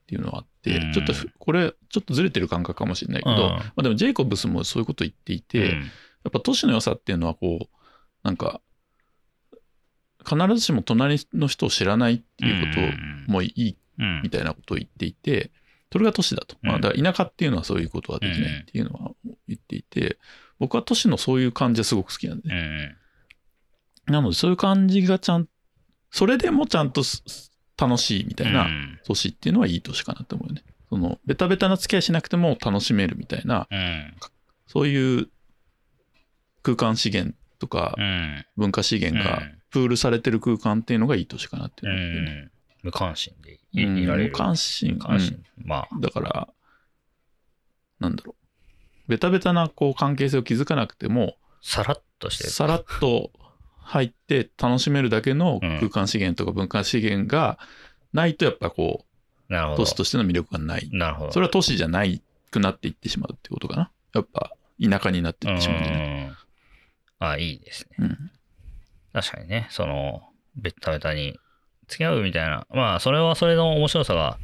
[0.04, 0.92] っていうのはあって、うん。
[0.92, 3.40] ちょっとふこれちょっとずれてる感覚かもしれないけど、うん。
[3.40, 5.80] まあ、でもジェイコブスもそういうこと言っていて、うん。
[5.80, 5.84] や
[6.28, 7.68] っぱ都市の良さっていうのはこう
[8.22, 8.60] なんか
[10.26, 12.80] 必ずしも隣の人を知らないっていうこ
[13.26, 14.22] ともいいうん。
[14.22, 15.50] みたいなことを言っていて
[15.92, 19.12] それが都市だと、まあ、うんだから田舎っていうのはそういうことはできないっていうのは
[19.46, 20.18] 言っていて
[20.58, 22.50] 僕は都市のそういう感じはすごく好きなんで、
[24.06, 25.48] なのでそういう感じがちゃん
[26.10, 27.22] それでもちゃんとす
[27.76, 29.00] 楽しいみたいなうん。
[29.04, 30.62] 都市っていうのはいい都市かなって思うよね。
[30.88, 34.14] そのベタベタな付き合いしなくても楽しめるみたいなうん。
[34.66, 35.28] そういう
[36.62, 38.46] 空間資源とかうん。
[38.56, 39.58] 文化資源がうん。
[39.70, 42.50] プールされてる空間っていうのがいい都市かなっていううのは思うん。
[42.84, 44.30] 無関心でいられる。
[44.30, 44.94] 無関心。
[44.94, 45.42] 無関心。
[45.64, 45.88] まあ。
[45.90, 46.48] うんだから
[47.98, 49.10] なんだろう。
[49.10, 52.50] ベタベタなこう関係性を築かなくてもさらっとしてる。
[52.50, 53.30] さらっと
[53.84, 55.78] 入って楽しめるだけのうん。
[55.78, 57.58] 空間資源とか文化資源が
[58.12, 59.04] ないとやっぱこ
[59.48, 60.88] う都市としての魅力がない。
[60.92, 61.32] なるほど。
[61.32, 63.90] それは都市じゃないくなっていってしまうってことかな。
[64.14, 64.52] やっぱ
[64.82, 66.26] 田舎になっていってしまうんじゃない。
[66.26, 66.36] うん。
[67.18, 67.96] あいいですね。
[67.98, 68.30] うん。
[69.12, 69.68] 確かにね。
[69.70, 70.22] その
[70.56, 71.38] ベッタベタに
[71.88, 72.66] 付き合うみたいな。
[72.70, 74.38] まあそれはそれの面白さが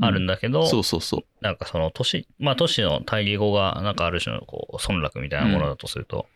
[0.00, 1.22] あるんだけど、そうそうそう。
[1.40, 6.26] なんかその都市まあ都市の対義語がなんかある種のこう村落みたいなものだとすると、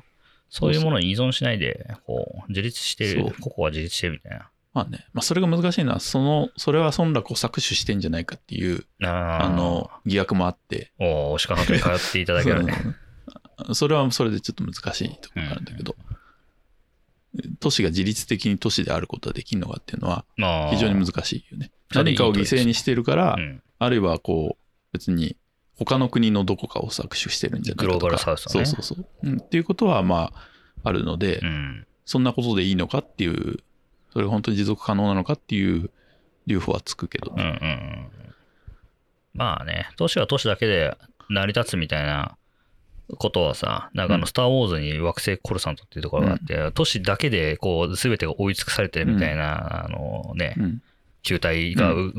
[0.51, 4.51] そういうものに依存しないでこう自立してる個々は自立してるみたいな。
[4.75, 9.45] まあね、まあ、それが難しいのはそのそれは村落を搾取してんじゃないかっていうあー。
[9.45, 10.93] あの疑惑もあって。
[10.99, 12.75] おお鹿のとに通っていただけるね。
[13.59, 15.97] う んそれはそれでちょっと難しいところがあるんだけど、
[17.59, 21.73] 都市が自律的に都市であることができるのかっていうのはまあ非常に難しいよね。
[21.93, 23.62] 何かを犠牲にしてるから、うん。
[23.81, 25.37] あるいはこう別に
[25.78, 28.06] 他の国のどこかを搾取してるんじゃないかとか。
[28.06, 28.66] グローバルサウスをね。
[28.66, 29.38] そうそうそう、うん。
[29.38, 30.42] っていうことはまあ
[30.84, 31.86] あるので、うん。
[32.05, 33.59] そんなことでいいのかっていう
[34.12, 35.90] それが本当に持続可能なのかっていう
[36.46, 37.32] 留保はつくけど。
[37.36, 38.09] うんうんうん。
[39.34, 40.96] まあね都市は都市だけで
[41.28, 42.36] 成り立つみたいな
[43.16, 50.82] ことはさ、なんかあの、うんスター・ウォーズに惑星コルサントっていうところがあって、都市だけで、こう、すべてが追い尽くされてるみたいな、あのね、うん
[51.23, 52.12] 球体がう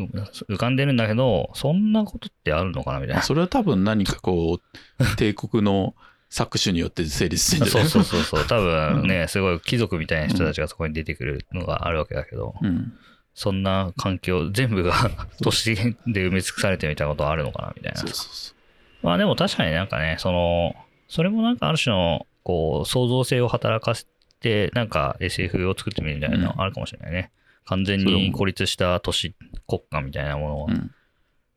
[0.50, 3.22] 浮かんでるんだけど、そんなことってあるのかなみたいな。
[3.22, 4.60] それは多分何かこ
[5.00, 5.96] う帝国の
[6.30, 8.48] 搾取によって成立してるんじゃ そうそうそうそう。
[8.48, 12.94] 多分ね、すごい貴族みたいな人たちがそこに出てくるのがあるわけだけど、うん
[13.40, 14.94] そんな環境、全部が
[15.42, 18.10] 都市で埋め尽くされてるみたいなことあるのかなみたいなそう。
[18.10, 18.54] そうそ
[19.02, 20.76] まあでも確かになんかね、その、
[21.08, 24.08] それもなんかある種の、こう、創造性を働かせ
[24.42, 27.32] て、なんか SF を作ってみるみたいなのあるかもしれないね。
[27.70, 29.36] 完全に孤立した都市
[29.68, 30.92] 国家みたいなものを、う、うん、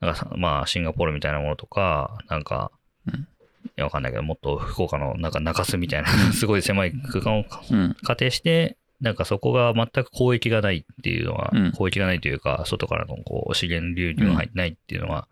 [0.00, 2.70] なんかさまあシンガポールみたいなものとか、なんか、
[3.06, 3.14] うん。
[3.14, 3.26] い
[3.76, 7.96] やわかんないけど、もっと福岡のなんか中洲みたいな、 すごい狭い空間をうん。
[8.02, 11.66] 仮定して、なんかそこが全く交易がないっていうのは、うん。
[11.68, 15.28] 交易がないというか、外からのこう資源流入が入ってないっていうのは、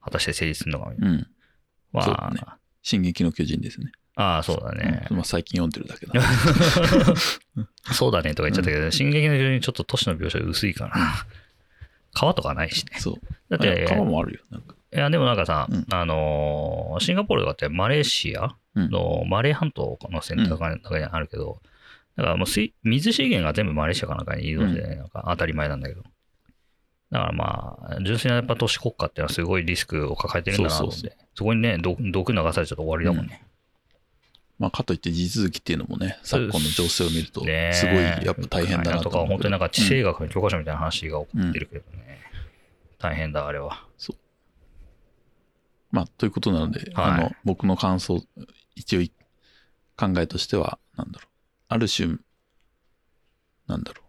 [0.00, 1.14] 果たして成立するのかみたいな。
[1.14, 1.26] うん、
[1.92, 2.40] まあ、ね。
[2.82, 3.92] 進撃の巨人ですね。
[4.16, 5.06] ああ、そうだね。
[5.10, 6.22] まあ、最近読んでるだけだ。
[7.94, 11.26] そうだねとか言っちゃったけど、進撃の巨人ちょっと都市の描写薄いかな。
[12.14, 12.98] 川とかないしね。
[12.98, 13.14] そう。
[13.50, 14.40] だって、川もあるよ。
[14.50, 14.74] なんか。
[14.92, 21.60] いや、でもなんかさ、うんあのーシンガポールとかってマレーシアうんのマレー半島の先端の中にあるけど、
[22.16, 26.02] だからもう水水資源が全部マレーシアかなんかに移動して、なんか当たり前なんだけど。
[27.10, 33.42] だからまあ、純粋なやっぱ都市国家っていうのはすごいリスクを抱えてるんだなと思って、そこにね、毒毒流されちゃうと終わりだもんね。
[34.58, 42.20] まあ、かといって地続きっていうのもね、昨今の情勢を見ると、ねすごいやっぱ大変だなとか、と思う本当になんか地うん政学の教科書みたいな話が起こってるけどね。
[42.98, 43.84] 大変だ、あれは。
[45.90, 48.22] まあ、ということなので、はいあの、僕の感想、
[48.74, 49.12] 一応い
[49.96, 51.28] 考えとしては、なんだろう。
[51.68, 52.16] ある種、
[53.66, 54.02] なんだろ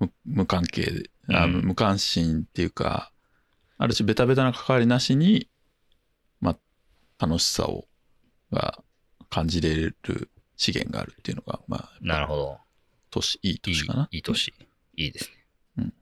[0.00, 0.06] う。
[0.06, 3.10] 無無関係で、あうん無関心っていうか、
[3.78, 5.48] ある種ベタベタな関わりなしに、
[6.40, 6.58] まあ、
[7.26, 7.86] 楽しさを、
[8.52, 8.83] が
[9.34, 9.96] 感じれる
[10.56, 12.58] 資源があるっていうのが、まあ、なるほど。
[13.10, 14.54] 都市、いい年かな？、いい年。
[14.96, 15.46] いいですね。
[15.78, 15.94] うん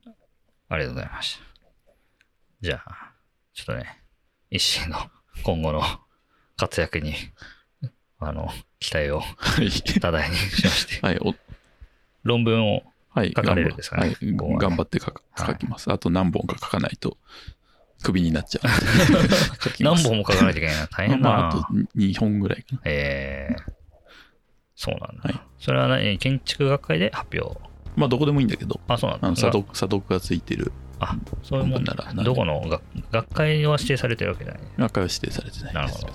[0.69, 1.45] ありがとうございました。
[2.61, 3.13] じゃあ、
[3.55, 4.03] ちょっとね、
[4.51, 5.11] 一心の
[5.45, 5.83] 今後の
[6.59, 7.15] 活躍に、
[8.19, 8.51] あの、
[8.81, 9.71] 期待をはい。
[9.71, 11.35] 多大にしまして、はい、お
[12.23, 14.17] 論文を、はい、書かれるんですかねはい、
[14.59, 15.11] 頑張って書
[15.55, 15.91] きます。
[15.91, 17.17] あと何本か書かないと、
[18.03, 18.69] クビになっちゃう。
[19.83, 20.87] 何本も書かないといけないな。
[20.89, 21.37] 大変だな。
[21.37, 21.59] まあ、あと
[21.97, 22.83] 2本ぐらいかな。
[22.85, 23.73] えー、
[24.75, 25.23] そうなんだ。
[25.23, 26.19] はいそれは何？
[26.19, 27.57] 建築学会で発表。
[27.95, 29.29] まあ、どこでもいいんだけど、あ、そうなんだ。
[29.29, 32.61] あの査読査読がついてるあ、そういうもんならなどこの？
[32.69, 34.63] 学学会は指定されてるわけじゃない。
[34.79, 35.75] 学会は指定されてない。
[35.75, 36.09] なるほど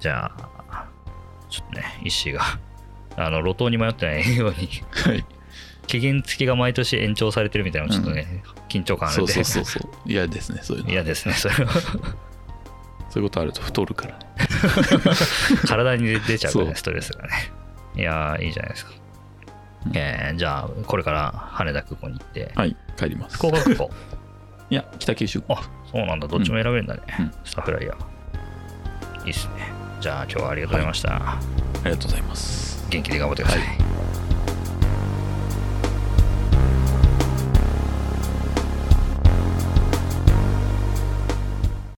[0.00, 0.88] じゃあ、
[1.50, 2.40] ちょっとね、石が、
[3.16, 5.24] あの、路頭に迷ってないように、はい。
[5.86, 8.42] 期限付きが毎年延長されてるみたいなのちょっとね、
[8.72, 9.32] 緊張感あるんで。
[9.32, 9.92] そうそうそうそう。
[10.06, 10.90] 嫌ですねそういうの。
[10.90, 11.72] 嫌ですねそれは。
[13.10, 14.18] そういうことあると太るから。
[14.18, 14.24] ね
[15.68, 17.52] 体に出ちゃうねストレスがね。
[17.94, 18.92] いやーいいじゃないですか、
[19.86, 19.92] うん。
[19.96, 23.36] えーじゃあこれから羽田空港に行って、はい帰ります。
[23.36, 23.90] 福岡空港。
[24.70, 26.26] いや北九州あそうなんだ。
[26.26, 27.32] どっちも選べるんだね、うん。
[27.44, 29.24] スターフライヤー。
[29.26, 29.70] いいっすね。
[30.00, 31.38] じゃあ今日はありがとうございました、あ
[31.84, 32.84] りがとうございます。
[32.88, 33.66] 元気で頑張ってください、は